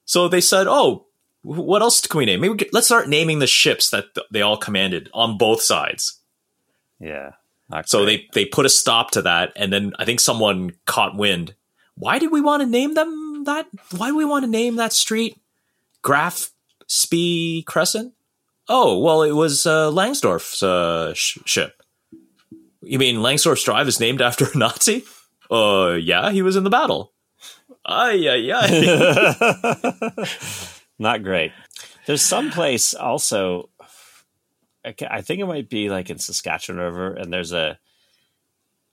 [0.05, 1.07] So they said, oh,
[1.43, 2.41] what else can we name?
[2.41, 5.63] Maybe we could, let's start naming the ships that th- they all commanded on both
[5.63, 6.21] sides.
[7.01, 7.33] Yeah.
[7.87, 8.33] So great.
[8.35, 11.55] they they put a stop to that, and then I think someone caught wind.
[11.95, 13.67] Why did we want to name them that?
[13.97, 15.41] Why do we want to name that street
[16.03, 16.51] Graf
[16.87, 18.13] Spee Crescent?
[18.69, 21.83] Oh, well, it was uh, Langsdorff's uh, sh- ship.
[22.83, 25.05] You mean Langsdorff's Drive is named after a Nazi?
[25.51, 27.13] Uh, yeah, he was in the battle.
[27.85, 30.29] Ay, ay, ay.
[30.99, 31.53] Not great.
[32.07, 33.69] There's some place also.
[34.85, 37.79] I think it might be like in Saskatchewan River, and there's a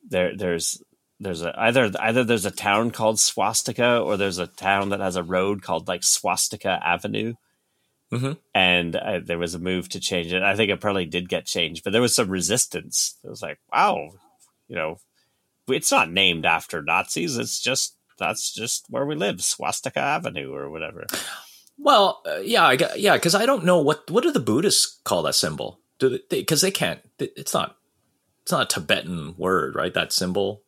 [0.08, 0.82] there there's
[1.20, 5.16] there's a either either there's a town called Swastika or there's a town that has
[5.16, 7.34] a road called like Swastika Avenue.
[8.12, 8.38] Mhm.
[8.56, 10.42] And uh, there was a move to change it.
[10.42, 13.16] I think it probably did get changed, but there was some resistance.
[13.24, 14.14] It was like, wow,
[14.68, 14.98] you know,
[15.68, 17.38] it's not named after Nazis.
[17.38, 21.06] It's just that's just where we live, Swastika Avenue or whatever.
[21.82, 25.00] Well, uh, yeah, I, got- yeah, because I don't know what what do the Buddhists
[25.04, 25.80] call that symbol?
[25.98, 26.20] Do they?
[26.30, 27.00] Because they can't.
[27.20, 27.78] It's not.
[28.44, 29.94] It's not a Tibetan word, right?
[29.94, 30.64] That symbol.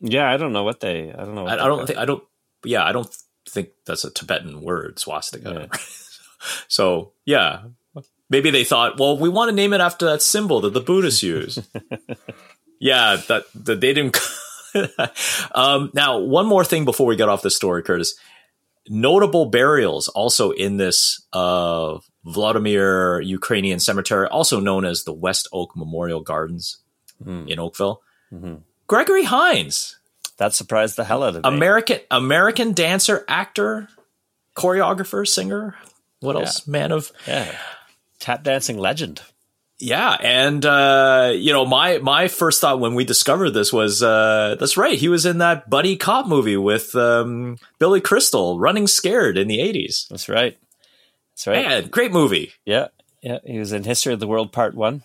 [0.00, 1.12] Yeah, I don't know what they.
[1.12, 1.44] I don't know.
[1.44, 1.98] What I, I don't think.
[1.98, 2.24] I don't.
[2.64, 3.08] Yeah, I don't
[3.48, 5.68] think that's a Tibetan word, swastika.
[5.70, 5.78] Yeah.
[6.68, 7.62] so yeah,
[8.28, 11.22] maybe they thought, well, we want to name it after that symbol that the Buddhists
[11.22, 11.58] use.
[12.80, 14.18] yeah, that that they didn't.
[15.54, 18.14] um, now, one more thing before we get off the story, Curtis.
[18.88, 25.76] Notable burials also in this uh, Vladimir Ukrainian cemetery, also known as the West Oak
[25.76, 26.78] Memorial Gardens
[27.22, 27.48] Hmm.
[27.48, 28.02] in Oakville.
[28.32, 28.60] Mhm.
[28.86, 29.96] Gregory Hines,
[30.38, 31.48] That surprised the hell out of me.
[31.48, 33.88] American American dancer, actor,
[34.54, 35.74] choreographer, singer.
[36.20, 36.42] What Yeah.
[36.42, 36.66] else?
[36.66, 37.56] Man of yeah,
[38.20, 39.22] tap dancing legend.
[39.78, 44.56] Yeah, and uh, you know my my first thought when we discovered this was uh,
[44.58, 44.98] that's right.
[44.98, 49.60] He was in that buddy cop movie with um, Billy Crystal, Running Scared in the
[49.60, 50.06] eighties.
[50.10, 50.56] That's right.
[51.34, 51.66] That's right.
[51.66, 52.52] Man, great movie.
[52.64, 52.88] Yeah,
[53.22, 53.38] yeah.
[53.44, 55.02] He was in History of the World Part One.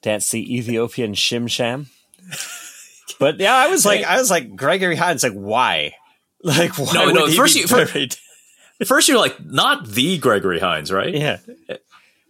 [0.00, 1.88] Danced the Ethiopian Shim Sham.
[3.18, 5.22] But yeah, I was like, I was like Gregory Hines.
[5.24, 5.94] Like, why?
[6.44, 8.14] Like, why No, no, first you- fir- buried?
[8.86, 11.12] First, you're like not the Gregory Hines, right?
[11.12, 11.38] yeah,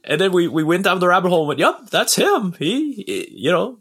[0.04, 2.92] And then we we went down the rabbit hole and went, "Yep, that's him." He,
[3.06, 3.78] he- you know,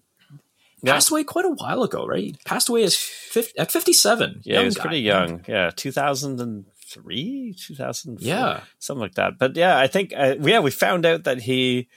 [0.84, 0.94] Yeah.
[0.94, 2.24] passed away quite a while ago, right?
[2.24, 4.42] He passed away as 50, at fifty seven.
[4.44, 4.60] yeah.
[4.60, 5.44] He was pretty young.
[5.48, 8.22] Yeah, two thousand and three, two thousand.
[8.22, 8.62] Yeah.
[8.80, 9.38] something like that.
[9.40, 11.88] But yeah, I think uh, yeah, we found out that he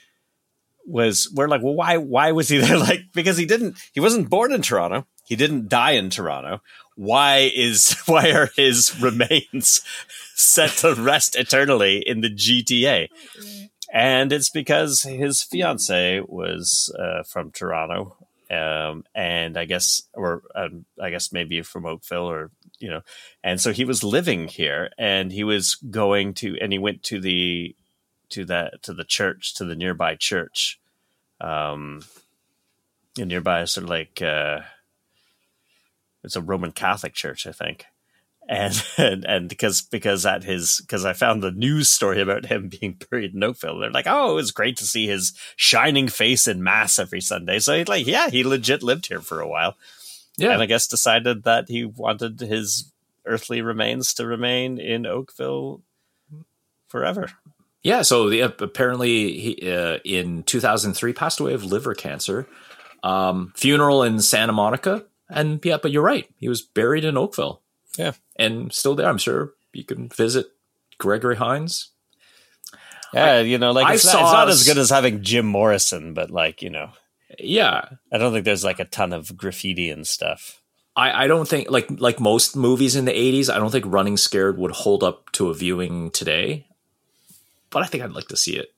[0.86, 1.30] was.
[1.34, 1.96] We're like, well, why?
[1.96, 2.78] Why was he there?
[2.78, 3.76] Like, because he didn't.
[3.92, 5.06] He wasn't born in Toronto.
[5.26, 6.60] He didn't die in Toronto.
[6.96, 9.80] Why is why are his remains
[10.34, 13.08] set to rest eternally in the GTA?
[13.92, 18.16] And it's because his fiance was uh, from Toronto,
[18.50, 23.00] um, and I guess, or um, I guess maybe from Oakville, or you know,
[23.42, 27.20] and so he was living here, and he was going to, and he went to
[27.20, 27.74] the
[28.30, 30.78] to the to the church, to the nearby church,
[31.40, 32.02] um,
[33.18, 34.60] nearby sort of like uh,
[36.22, 37.86] it's a Roman Catholic church, I think
[38.50, 42.68] and and, and because because at his because I found the news story about him
[42.68, 43.78] being buried in Oakville.
[43.78, 47.60] They're like, oh, it was great to see his shining face in mass every Sunday.
[47.60, 49.76] So he's like, yeah, he legit lived here for a while.
[50.36, 52.92] Yeah, and I guess decided that he wanted his
[53.24, 55.82] earthly remains to remain in Oakville
[56.88, 57.30] forever.
[57.82, 62.46] Yeah, so the, apparently he, uh, in 2003 passed away of liver cancer.
[63.02, 67.62] Um, funeral in Santa Monica, and yeah, but you're right, he was buried in Oakville.
[67.98, 69.08] Yeah, and still there.
[69.08, 70.46] I'm sure you can visit
[70.98, 71.88] Gregory Hines.
[73.12, 76.14] Yeah, I, you know, like it's not, it's not, as good as having Jim Morrison,
[76.14, 76.90] but like you know,
[77.38, 80.60] yeah, I don't think there's like a ton of graffiti and stuff.
[80.96, 84.16] I, I don't think like like most movies in the 80s, I don't think Running
[84.16, 86.66] Scared would hold up to a viewing today.
[87.70, 88.72] But I think I'd like to see it.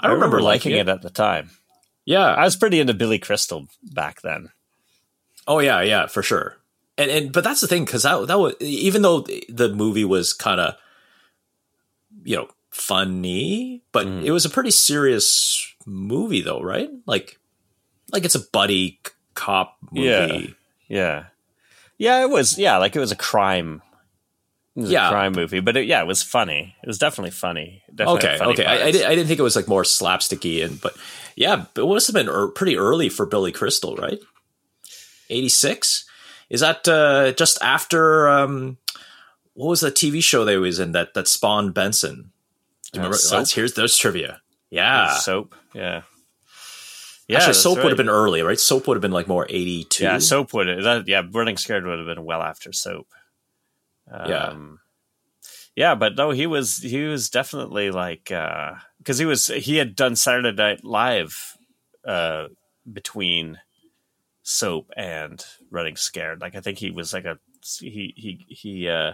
[0.00, 0.80] I, I remember, remember liking it.
[0.80, 1.50] it at the time.
[2.04, 4.50] Yeah, I was pretty into Billy Crystal back then.
[5.46, 6.57] Oh yeah, yeah, for sure
[6.98, 10.32] and, and but that's the thing because that that was even though the movie was
[10.32, 10.74] kind of
[12.24, 14.24] you know funny, but mm.
[14.24, 16.90] it was a pretty serious movie though, right?
[17.06, 17.38] Like
[18.12, 19.00] like it's a buddy
[19.34, 20.06] cop movie.
[20.08, 20.40] Yeah,
[20.88, 21.24] yeah,
[21.96, 22.22] yeah.
[22.22, 23.80] It was yeah, like it was a crime.
[24.74, 26.76] Was yeah, a crime movie, but it, yeah, it was funny.
[26.82, 27.82] It was definitely funny.
[27.92, 28.64] Definitely okay, funny okay.
[28.64, 30.96] I, I, didn't, I, didn't think it was like more slapsticky, and but
[31.34, 34.20] yeah, it must have been er, pretty early for Billy Crystal, right?
[35.30, 36.07] Eighty six.
[36.50, 38.78] Is that uh, just after um,
[39.54, 42.32] what was the TV show they was in that that spawned Benson?
[42.92, 43.16] Do you uh, remember?
[43.16, 43.50] Soap?
[43.50, 44.40] here's those trivia.
[44.70, 45.54] Yeah, soap.
[45.74, 46.02] Yeah.
[47.26, 47.84] Yeah, Actually, soap right.
[47.84, 48.58] would have been early, right?
[48.58, 50.04] Soap would have been like more eighty two.
[50.04, 50.82] Yeah, soap would have.
[50.82, 53.08] That, yeah, running scared would have been well after soap.
[54.10, 54.54] Um, yeah,
[55.78, 58.80] yeah, but no, he was he was definitely like because
[59.10, 61.56] uh, he was he had done Saturday Night Live
[62.06, 62.48] uh,
[62.90, 63.58] between
[64.48, 66.40] soap and running scared.
[66.40, 67.38] Like i think he was like a
[67.80, 69.12] he he he uh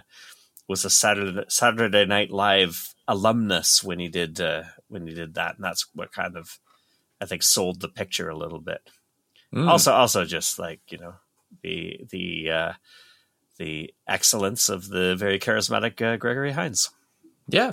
[0.68, 5.56] was a saturday saturday night live alumnus when he did uh when he did that.
[5.56, 6.60] And that's what kind of
[7.20, 8.88] i think sold the picture a little bit.
[9.52, 9.68] Mm.
[9.68, 11.14] also also just like you know
[11.62, 12.72] the the uh
[13.58, 16.90] the excellence of the very charismatic uh, gregory hines.
[17.48, 17.72] Yeah.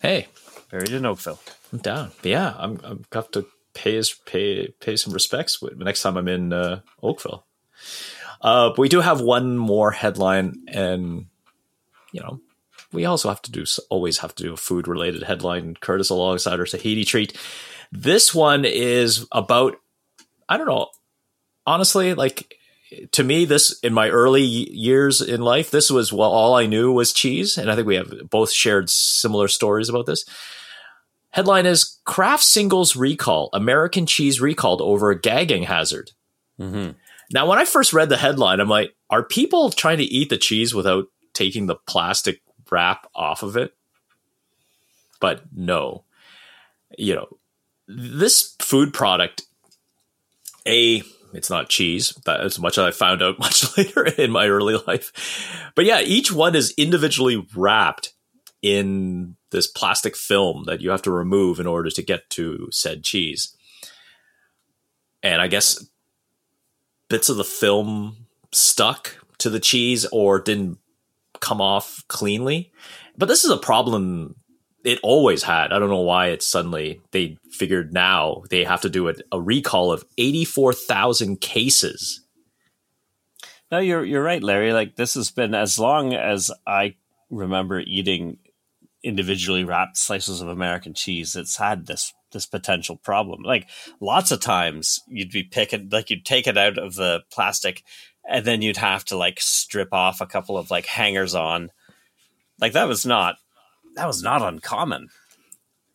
[0.00, 0.28] Hey.
[0.70, 1.40] Buried in oakville
[1.72, 2.12] i'm down.
[2.22, 6.28] Yeah i'm i'm have to pay his pay pay some respects the next time I'm
[6.28, 7.44] in uh, Oakville.
[8.40, 11.26] Uh, but we do have one more headline, and
[12.12, 12.40] you know,
[12.92, 15.74] we also have to do always have to do a food related headline.
[15.74, 17.36] Curtis alongside our Tahiti treat.
[17.92, 19.76] This one is about
[20.48, 20.88] I don't know.
[21.66, 22.58] Honestly, like
[23.12, 26.92] to me, this in my early years in life, this was well, all I knew
[26.92, 30.24] was cheese, and I think we have both shared similar stories about this.
[31.32, 33.48] Headline is Kraft Singles recall.
[33.52, 36.12] American cheese recalled over a gagging hazard.
[36.60, 36.92] Mm-hmm.
[37.32, 40.36] Now, when I first read the headline, I'm like, are people trying to eat the
[40.36, 43.72] cheese without taking the plastic wrap off of it?
[45.20, 46.04] But no.
[46.98, 47.28] You know,
[47.88, 49.42] this food product,
[50.66, 51.02] A,
[51.32, 52.12] it's not cheese.
[52.26, 55.72] That's much as I found out much later in my early life.
[55.74, 58.12] But yeah, each one is individually wrapped
[58.60, 63.04] in this plastic film that you have to remove in order to get to said
[63.04, 63.56] cheese.
[65.22, 65.86] And I guess
[67.08, 70.78] bits of the film stuck to the cheese or didn't
[71.40, 72.72] come off cleanly.
[73.16, 74.36] But this is a problem
[74.84, 75.72] it always had.
[75.72, 79.40] I don't know why it's suddenly they figured now they have to do a, a
[79.40, 82.20] recall of 84,000 cases.
[83.70, 84.72] No, you're you're right, Larry.
[84.72, 86.96] Like this has been as long as I
[87.30, 88.38] remember eating
[89.02, 93.42] individually wrapped slices of American cheese, it's had this this potential problem.
[93.42, 93.68] Like
[94.00, 97.82] lots of times you'd be picking like you'd take it out of the plastic
[98.28, 101.70] and then you'd have to like strip off a couple of like hangers on.
[102.60, 103.36] Like that was not
[103.96, 105.08] that was not uncommon.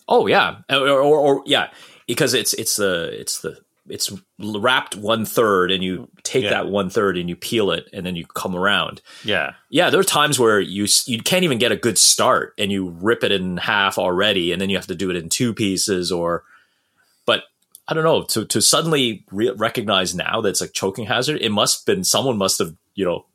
[0.07, 0.59] Oh yeah.
[0.69, 1.71] Or, or, or yeah,
[2.07, 6.49] because it's it's the it's the it's wrapped one third and you take yeah.
[6.51, 9.01] that one third and you peel it and then you come around.
[9.23, 9.53] Yeah.
[9.69, 9.89] Yeah.
[9.89, 13.23] There are times where you, you can't even get a good start and you rip
[13.23, 16.43] it in half already and then you have to do it in two pieces or,
[17.25, 17.43] but
[17.87, 21.41] I don't know to, to suddenly re- recognize now that it's a choking hazard.
[21.41, 23.25] It must have been someone must have, you know,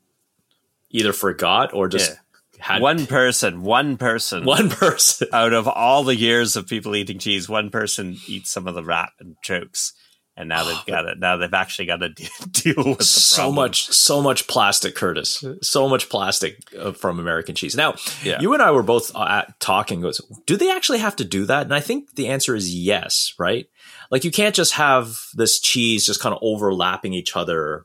[0.91, 2.17] either forgot or just yeah.
[2.59, 7.19] had one person, one person, one person out of all the years of people eating
[7.19, 9.95] cheese, one person eats some of the wrap and chokes
[10.37, 11.19] and now they've got it.
[11.19, 12.29] Now they've actually got to de-
[12.75, 13.55] deal with so problem.
[13.57, 18.41] much so much plastic curtis so much plastic uh, from american cheese now Yeah.
[18.41, 21.45] you and i were both uh, at- talking goes do they actually have to do
[21.47, 23.67] that and i think the answer is yes right
[24.11, 27.85] like you can't just have this cheese just kind of overlapping each other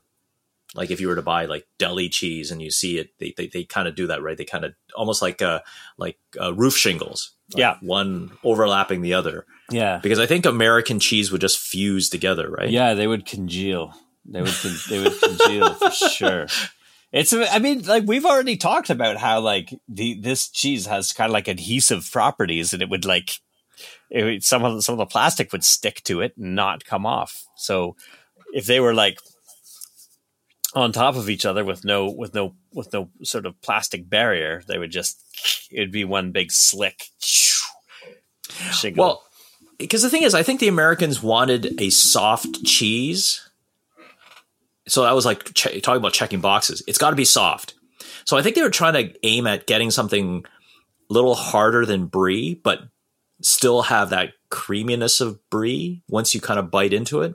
[0.74, 3.46] like if you were to buy like deli cheese and you see it they, they,
[3.48, 5.60] they kind of do that right they kind of almost like uh
[5.98, 7.76] like uh, roof shingles Like Yeah.
[7.80, 12.70] one overlapping the other Yeah, because i think american cheese would just fuse together right
[12.70, 13.94] yeah, they would congeal.
[14.24, 16.46] They would con- they would congeal for sure.
[17.12, 21.30] It's I mean like we've already talked about how like the this cheese has kind
[21.30, 23.40] of like adhesive properties and it would like
[24.10, 26.84] it would, some of the, some of the plastic would stick to it and not
[26.84, 27.46] come off.
[27.56, 27.96] So
[28.52, 29.18] if they were like
[30.74, 34.62] on top of each other with no with no with no sort of plastic barrier,
[34.68, 35.22] they would just
[35.70, 39.04] it'd be one big slick shingle.
[39.04, 39.22] Well,
[39.78, 43.48] because the thing is, I think the Americans wanted a soft cheese.
[44.86, 46.82] So I was like che- talking about checking boxes.
[46.86, 47.74] It's got to be soft.
[48.24, 50.44] So I think they were trying to aim at getting something
[51.08, 52.88] a little harder than brie, but
[53.40, 57.34] still have that creaminess of brie once you kind of bite into it.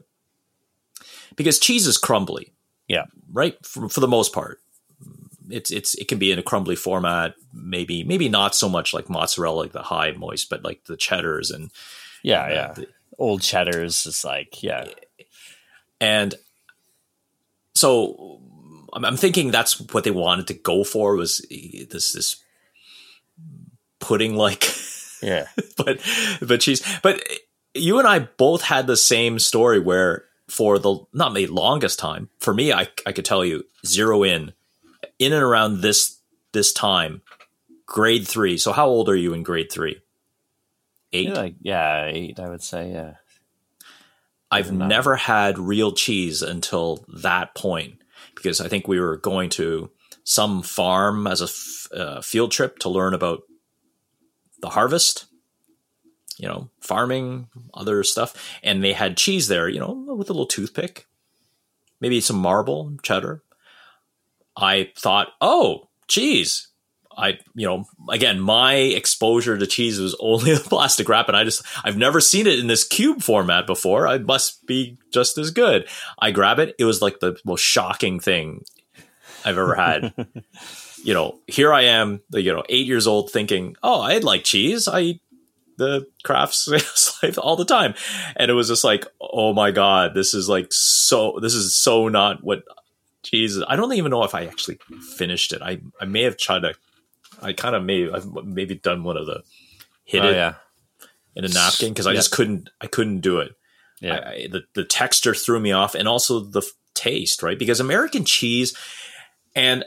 [1.35, 2.53] Because cheese is crumbly,
[2.87, 3.57] yeah, right?
[3.65, 4.59] For, for the most part,
[5.49, 7.35] it's it's it can be in a crumbly format.
[7.51, 11.49] Maybe maybe not so much like mozzarella, like the high moist, but like the cheddars
[11.49, 11.71] and
[12.23, 12.73] yeah, yeah.
[12.73, 12.87] the-
[13.19, 14.85] Old cheddars is like yeah,
[16.01, 16.33] and
[17.75, 18.41] so
[18.91, 22.43] I'm, I'm thinking that's what they wanted to go for was this this
[23.99, 24.65] pudding like
[25.21, 25.45] yeah.
[25.77, 25.99] but
[26.41, 26.81] but cheese.
[27.03, 27.21] But
[27.73, 32.29] you and I both had the same story where for the not the longest time
[32.39, 34.53] for me I I could tell you zero in
[35.19, 36.17] in and around this
[36.51, 37.21] this time
[37.85, 39.99] grade 3 so how old are you in grade 3
[41.13, 42.39] 8 Yeah, like yeah, eight.
[42.39, 43.15] I would say yeah.
[44.51, 44.87] I've Nine.
[44.87, 48.01] never had real cheese until that point
[48.35, 49.89] because I think we were going to
[50.23, 53.43] some farm as a f- uh, field trip to learn about
[54.61, 55.25] the harvest,
[56.37, 58.33] you know, farming, other stuff.
[58.61, 61.07] And they had cheese there, you know, with a little toothpick,
[61.99, 63.41] maybe some marble, cheddar.
[64.55, 66.67] I thought, oh, cheese.
[67.17, 71.43] I, you know, again, my exposure to cheese was only the plastic wrap, and I
[71.43, 74.07] just, I've never seen it in this cube format before.
[74.07, 75.87] I must be just as good.
[76.19, 76.75] I grab it.
[76.79, 78.65] It was like the most shocking thing
[79.45, 80.13] I've ever had.
[81.03, 84.87] you know, here I am, you know, eight years old thinking, oh, I like cheese.
[84.87, 85.21] I eat
[85.77, 86.67] the crafts
[87.23, 87.93] life all the time.
[88.35, 92.07] And it was just like, oh my God, this is like so, this is so
[92.07, 92.63] not what
[93.23, 93.63] cheese is.
[93.67, 94.79] I don't even know if I actually
[95.17, 95.61] finished it.
[95.61, 96.73] I, I may have tried to,
[97.43, 99.43] I kind of may, I've maybe done one of the
[100.05, 100.55] hit oh it yeah,
[101.35, 103.51] in a napkin because I just couldn't, I couldn't do it.
[104.01, 104.13] yeah.
[104.13, 107.57] I, I, the the texture threw me off, and also the f- taste, right?
[107.59, 108.75] Because American cheese,
[109.55, 109.85] and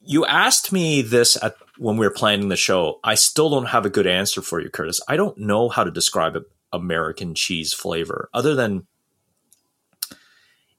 [0.00, 3.00] you asked me this at when we were planning the show.
[3.04, 5.00] I still don't have a good answer for you, Curtis.
[5.08, 6.42] I don't know how to describe a,
[6.72, 8.86] American cheese flavor other than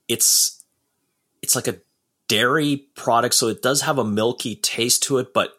[0.07, 0.63] it's
[1.41, 1.79] it's like a
[2.27, 5.53] dairy product, so it does have a milky taste to it, but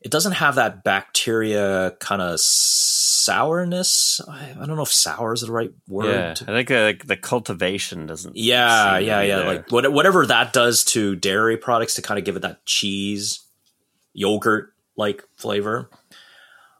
[0.00, 4.20] it doesn't have that bacteria kind of sourness.
[4.28, 6.06] I, I don't know if sour is the right word.
[6.06, 6.34] yeah.
[6.42, 8.36] I think uh, like the cultivation doesn't.
[8.36, 9.38] yeah, yeah, yeah.
[9.38, 13.40] Like what, whatever that does to dairy products to kind of give it that cheese,
[14.12, 15.90] yogurt like flavor.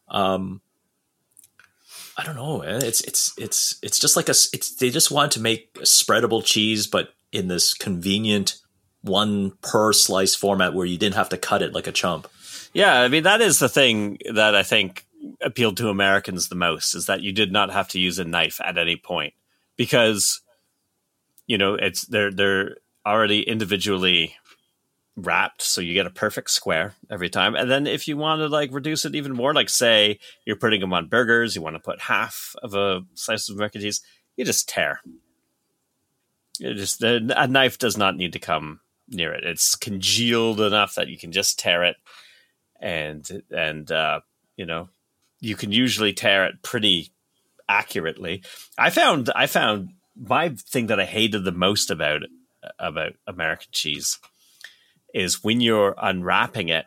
[0.08, 0.60] Um,
[2.16, 2.62] I don't know.
[2.62, 4.32] It's it's it's it's just like a.
[4.52, 8.58] It's they just want to make a spreadable cheese, but in this convenient
[9.02, 12.28] one per slice format where you didn't have to cut it like a chump.
[12.72, 15.06] Yeah, I mean that is the thing that I think
[15.40, 18.60] appealed to Americans the most is that you did not have to use a knife
[18.64, 19.34] at any point
[19.76, 20.40] because
[21.46, 24.36] you know it's they're they're already individually
[25.16, 27.56] wrapped so you get a perfect square every time.
[27.56, 30.80] And then if you want to like reduce it even more like say you're putting
[30.80, 34.00] them on burgers you want to put half of a slice of American cheese
[34.36, 35.00] you just tear.
[36.58, 39.44] You just a knife does not need to come near it.
[39.44, 41.96] It's congealed enough that you can just tear it
[42.80, 44.20] and and uh,
[44.56, 44.88] you know
[45.40, 47.10] you can usually tear it pretty
[47.68, 48.42] accurately.
[48.76, 52.22] I found I found my thing that I hated the most about
[52.78, 54.18] about American cheese
[55.14, 56.86] is when you're unwrapping it.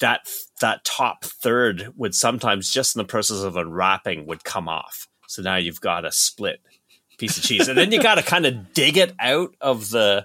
[0.00, 0.26] That
[0.62, 5.08] that top third would sometimes just in the process of unwrapping would come off.
[5.26, 6.60] So now you've got a split
[7.18, 10.24] piece of cheese, and then you got to kind of dig it out of the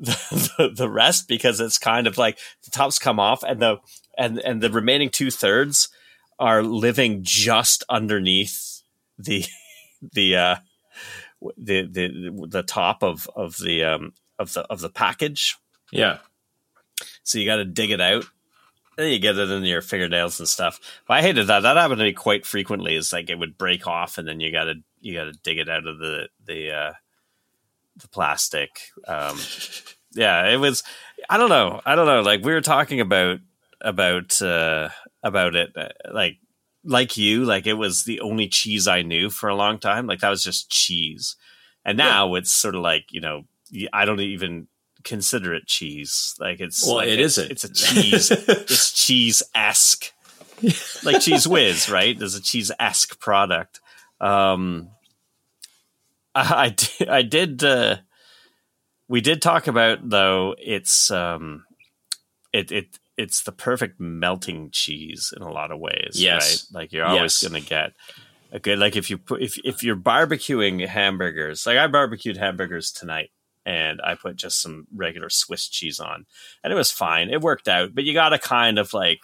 [0.00, 3.78] the, the the rest because it's kind of like the tops come off and the
[4.16, 5.88] and and the remaining two thirds
[6.38, 8.82] are living just underneath
[9.18, 9.44] the
[10.12, 10.56] the uh
[11.56, 15.56] the the the top of of the um of the of the package.
[15.92, 16.18] Yeah.
[17.22, 18.24] So you got to dig it out.
[18.96, 20.80] Then you get it in your fingernails and stuff.
[21.08, 21.60] But I hated that.
[21.60, 22.94] That happened to me quite frequently.
[22.94, 25.58] It's like it would break off, and then you got to you got to dig
[25.58, 26.92] it out of the the uh,
[27.96, 28.70] the plastic.
[29.06, 29.38] Um,
[30.12, 30.82] yeah, it was.
[31.28, 31.80] I don't know.
[31.86, 32.20] I don't know.
[32.22, 33.38] Like we were talking about
[33.80, 34.88] about uh,
[35.22, 35.76] about it.
[35.76, 36.38] uh, Like
[36.84, 40.06] like you, like it was the only cheese I knew for a long time.
[40.06, 41.36] Like that was just cheese,
[41.84, 43.44] and now it's sort of like you know
[43.92, 44.68] I don't even
[45.02, 46.34] consider it cheese.
[46.38, 47.50] Like it's Well, like it it's, isn't.
[47.52, 48.30] It's a cheese.
[48.30, 50.12] it's cheese esque,
[51.04, 52.18] like cheese whiz, right?
[52.18, 53.80] There's a cheese esque product.
[54.20, 54.90] Um,
[56.42, 57.08] I, I did.
[57.08, 57.96] I did uh,
[59.08, 60.54] we did talk about though.
[60.58, 61.64] It's um,
[62.52, 66.12] it it it's the perfect melting cheese in a lot of ways.
[66.14, 66.66] Yes.
[66.72, 66.80] right?
[66.82, 67.48] Like you're always Yes.
[67.48, 67.92] going to get
[68.50, 71.66] a good like if you put if if you're barbecuing hamburgers.
[71.66, 73.30] Like I barbecued hamburgers tonight.
[73.66, 76.26] And I put just some regular Swiss cheese on,
[76.62, 77.30] and it was fine.
[77.30, 79.20] It worked out, but you got to kind of like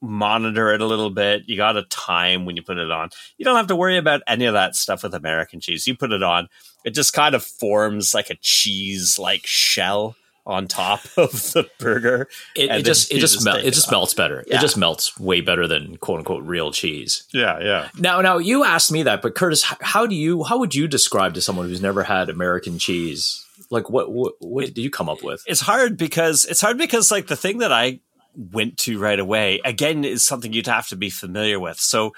[0.00, 1.42] monitor it a little bit.
[1.46, 3.10] You got to time when you put it on.
[3.36, 5.86] You don't have to worry about any of that stuff with American cheese.
[5.86, 6.48] You put it on,
[6.84, 12.28] it just kind of forms like a cheese like shell on top of the burger.
[12.56, 14.44] It, it just it just just mel- it it just melts better.
[14.46, 14.56] Yeah.
[14.56, 17.24] It just melts way better than quote unquote real cheese.
[17.32, 17.88] Yeah, yeah.
[17.98, 21.34] Now, now you asked me that, but Curtis, how do you how would you describe
[21.34, 23.46] to someone who's never had American cheese?
[23.70, 25.44] Like, what what, what did you come up with?
[25.46, 28.00] It's hard because it's hard because like the thing that I
[28.34, 31.78] went to right away again is something you'd have to be familiar with.
[31.78, 32.12] So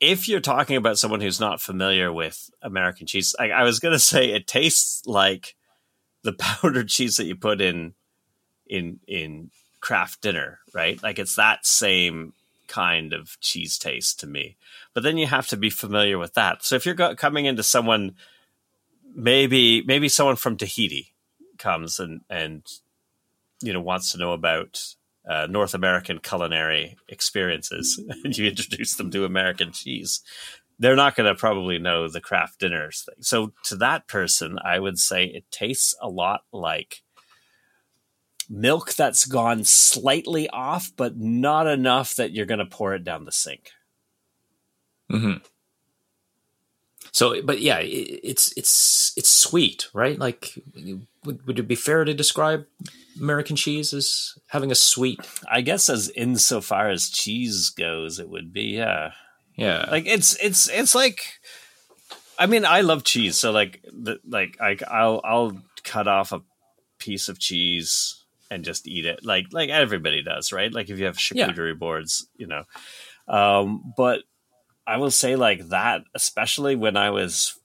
[0.00, 3.92] if you're talking about someone who's not familiar with American cheese, I, I was going
[3.94, 5.54] to say it tastes like
[6.22, 7.94] the powdered cheese that you put in
[8.66, 11.02] in in Kraft Dinner, right?
[11.02, 12.32] Like it's that same
[12.66, 14.56] kind of cheese taste to me.
[14.92, 16.64] But then you have to be familiar with that.
[16.64, 18.16] So if you're go- coming into someone
[19.16, 21.14] maybe maybe someone from Tahiti
[21.58, 22.62] comes and and
[23.62, 24.94] you know wants to know about
[25.28, 30.22] uh, North American culinary experiences, and you introduce them to American cheese,
[30.78, 33.22] they're not going to probably know the Kraft Dinners thing.
[33.22, 37.02] So to that person, I would say it tastes a lot like
[38.48, 43.24] milk that's gone slightly off, but not enough that you're going to pour it down
[43.24, 43.70] the sink.
[45.10, 45.44] Mm-hmm.
[47.12, 50.18] So, but yeah, it, it's it's it's sweet, right?
[50.18, 50.52] Like,
[51.24, 52.66] would, would it be fair to describe
[53.20, 55.20] American cheese as having a sweet?
[55.50, 59.12] I guess as insofar as cheese goes, it would be yeah.
[59.56, 61.20] Yeah, like it's it's it's like
[62.38, 66.42] i mean i love cheese so like the, like I, i'll i'll cut off a
[66.98, 71.06] piece of cheese and just eat it like like everybody does right like if you
[71.06, 71.48] have Yeah.
[71.48, 72.64] charcuterie boards you know
[73.28, 74.24] um but
[74.86, 77.58] i will say like that especially when i was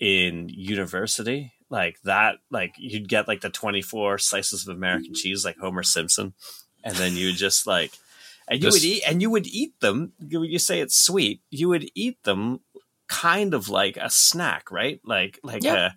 [0.00, 5.14] in university like that like you'd get like the 24 slices of american mm-hmm.
[5.14, 6.32] cheese like homer simpson
[6.84, 7.92] and then you just like
[8.48, 11.40] and you Just- would eat and you would eat them you, you say it's sweet
[11.50, 12.60] you would eat them
[13.08, 15.86] kind of like a snack right like like Yeah.
[15.86, 15.90] a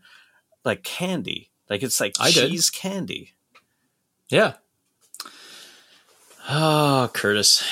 [0.66, 2.50] like candy like it's like I did.
[2.50, 3.34] cheese candy
[4.30, 4.54] yeah.
[6.48, 7.64] Oh, Curtis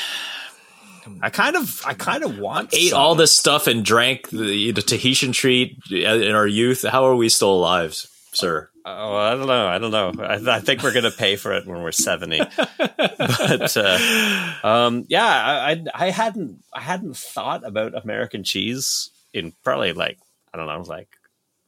[1.21, 2.99] i kind of i kind of want ate some.
[2.99, 6.83] all this stuff and drank the, the Tahitian treat in our youth.
[6.83, 7.93] How are we still alive,
[8.33, 8.69] sir?
[8.89, 11.67] oh i don't know i don't know i, I think we're gonna pay for it
[11.67, 12.39] when we're 70
[12.77, 19.51] but uh, um yeah I, I i hadn't i hadn't thought about american cheese in
[19.63, 20.19] probably like
[20.53, 21.09] i don't know like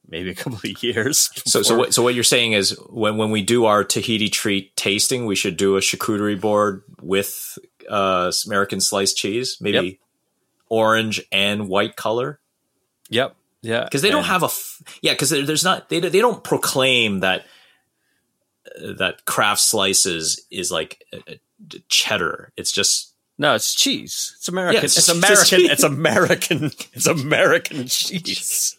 [0.07, 3.31] maybe a couple of years So, so what, so what you're saying is when when
[3.31, 7.57] we do our Tahiti treat tasting, we should do a charcuterie board with
[7.89, 9.95] uh, American sliced cheese, maybe Yep.
[10.69, 12.39] orange and white color,
[13.09, 16.19] yep yeah because they don't And- have a f- yeah, because there's not they they
[16.21, 17.45] don't proclaim that
[18.81, 22.51] uh, that Kraft Slices is like uh, uh, cheddar.
[22.55, 24.35] It's just No, it's cheese.
[24.37, 24.75] It's American.
[24.81, 25.61] Yeah, it's it's, American.
[25.61, 26.71] it's It's American.
[26.93, 28.77] It's American cheese.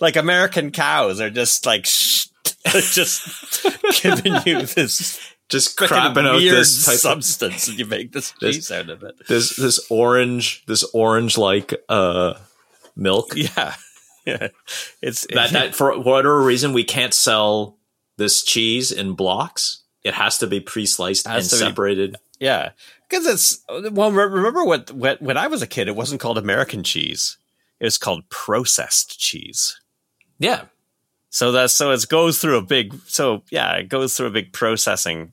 [0.00, 2.26] Like American cows are just like sh-
[2.66, 3.62] just
[4.02, 8.70] giving you this just crapping out this type of substance, and you make this cheese
[8.70, 9.14] out of it.
[9.28, 12.34] this this orange this orange like uh
[12.96, 13.74] milk Yeah,
[14.26, 14.48] yeah.
[15.00, 17.78] It's that, that for whatever reason we can't sell
[18.16, 19.82] this cheese in blocks.
[20.04, 22.16] It has to be pre-sliced and to be- separated.
[22.40, 22.70] yeah,
[23.08, 24.10] because it's well.
[24.12, 27.36] Remember what, what when I was a kid, it wasn't called American cheese.
[27.80, 29.80] It was called processed cheese.
[30.38, 30.66] Yeah,
[31.30, 34.52] So that's so it goes through a big so yeah, it goes through a big
[34.52, 35.32] processing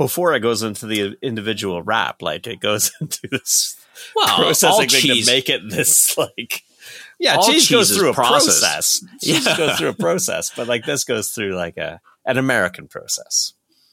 [0.00, 2.22] before it goes into the individual wrap.
[2.22, 3.76] Like it goes into this
[4.16, 5.26] well, processing thing cheese.
[5.26, 6.62] to make it this like
[7.18, 8.62] Yeah, All cheese, goes through a processed.
[8.62, 9.04] process.
[9.22, 9.56] Cheese Yeah.
[9.58, 13.52] goes through a process, but like this goes through like a an American process.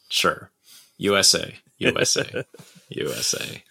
[0.09, 0.49] Sure.
[0.97, 1.55] USA.
[1.79, 2.45] USA.
[2.89, 3.63] USA.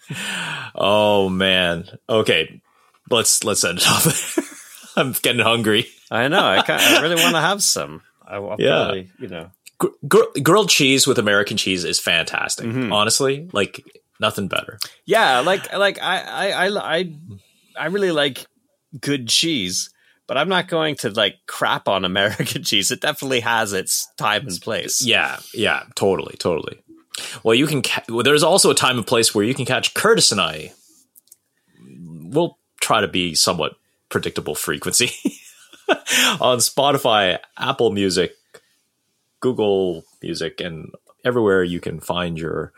[0.75, 1.85] Oh man.
[2.07, 2.61] Okay.
[3.09, 4.37] Let's let's end it off.
[4.95, 5.87] I'm getting hungry.
[6.11, 6.39] I know.
[6.43, 8.01] I, I really want to have some.
[8.25, 8.83] I, I'll Yeah.
[8.83, 9.49] probably, you know.
[9.79, 12.65] Gr- gr- grilled cheese with American cheese is fantastic.
[12.67, 12.91] Mhm.
[12.91, 13.83] Honestly, like
[14.19, 14.79] nothing better.
[15.05, 17.13] Yeah, like like I I I I,
[17.79, 18.45] I really like
[18.99, 19.89] good cheese,
[20.25, 22.89] but I'm not going to like crap on American cheese.
[22.91, 25.03] It definitely has its time and place.
[25.05, 26.79] Yeah, yeah, totally, totally.
[27.43, 27.81] Well, you can.
[27.83, 30.71] Ca- well, there's also a time and place where you can catch Curtis and I.
[32.29, 33.75] We'll try to be somewhat
[34.09, 35.11] predictable frequency
[36.39, 38.33] on Spotify, Apple Music,
[39.39, 40.91] Google Music, and
[41.23, 42.73] everywhere you can find your.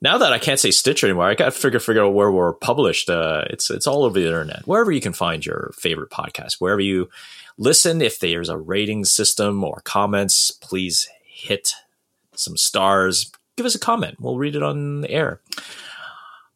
[0.00, 2.52] Now that I can't say Stitcher anymore, I got to figure figure out where we're
[2.52, 3.10] published.
[3.10, 4.66] Uh, it's it's all over the internet.
[4.66, 7.08] Wherever you can find your favorite podcast, wherever you
[7.56, 8.00] listen.
[8.00, 11.74] If there's a rating system or comments, please hit
[12.34, 13.32] some stars.
[13.56, 14.20] Give us a comment.
[14.20, 15.40] We'll read it on the air.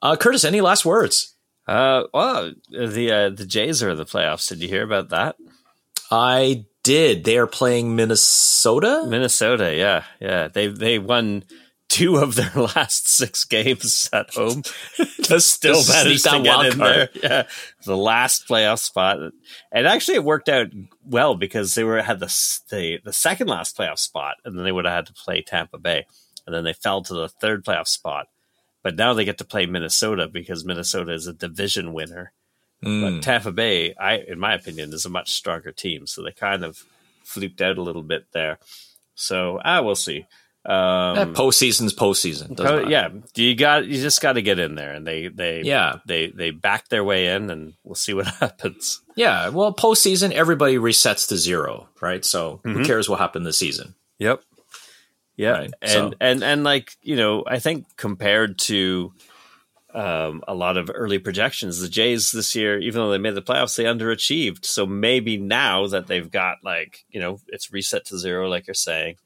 [0.01, 1.35] Uh, Curtis, any last words?
[1.67, 4.49] Uh, well, the uh, the Jays are in the playoffs.
[4.49, 5.37] Did you hear about that?
[6.11, 7.25] I did.
[7.25, 9.05] They are playing Minnesota.
[9.09, 10.49] Minnesota, yeah, yeah.
[10.49, 11.45] They they won
[11.89, 14.63] two of their last six games at home.
[15.23, 16.79] Just Still just managed to get in card.
[16.79, 17.09] there.
[17.23, 17.43] Yeah,
[17.85, 19.19] the last playoff spot,
[19.71, 20.69] and actually it worked out
[21.05, 22.27] well because they were had the
[22.71, 25.79] the the second last playoff spot, and then they would have had to play Tampa
[25.79, 26.07] Bay,
[26.47, 28.27] and then they fell to the third playoff spot.
[28.83, 32.33] But now they get to play Minnesota because Minnesota is a division winner.
[32.85, 33.01] Mm.
[33.17, 36.07] But Tampa Bay, I in my opinion, is a much stronger team.
[36.07, 36.83] So they kind of
[37.25, 38.59] fluked out a little bit there.
[39.15, 40.27] So ah, we'll see.
[40.65, 42.57] Um, Eh, postseason's postseason.
[42.57, 42.89] Matter.
[42.89, 45.97] yeah, you got you just got to get in there, and they they Yeah.
[46.07, 49.01] they they back their way in, and we'll see what happens.
[49.17, 49.49] Yeah.
[49.49, 52.25] Well, postseason, everybody resets to zero, right?
[52.25, 52.87] So who Mhm.
[52.87, 53.95] cares what happened this season?
[54.19, 54.41] Yep.
[55.37, 59.13] Yeah, Right, and so- and and like you know, I think compared to
[59.95, 63.43] um, a lot of early projections, the Jays this year, even though they made the
[63.43, 64.65] playoffs, they underachieved.
[64.65, 68.75] So maybe now that they've got like you know, it's reset to zero, like you're
[68.75, 69.17] saying,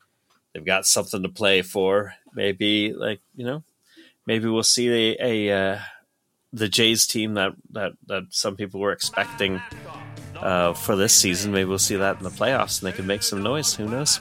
[0.52, 2.14] they've got something to play for.
[2.34, 3.62] Maybe like you know,
[4.26, 5.78] maybe we'll see a, a uh,
[6.52, 9.60] the Jays team that that that some people were expecting.
[10.36, 13.22] Uh, for this season, maybe we'll see that in the playoffs, and they can make
[13.22, 13.74] some noise.
[13.74, 14.20] Who knows?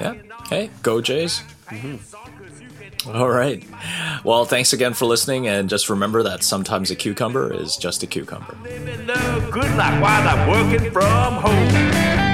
[0.00, 0.14] Yeah.
[0.48, 1.42] Hey, go Jays.
[3.06, 3.64] All right.
[4.24, 5.48] Well, thanks again for listening.
[5.48, 8.56] And just remember that sometimes a cucumber is just a cucumber.
[8.62, 12.29] Living the good life while I'm working from home.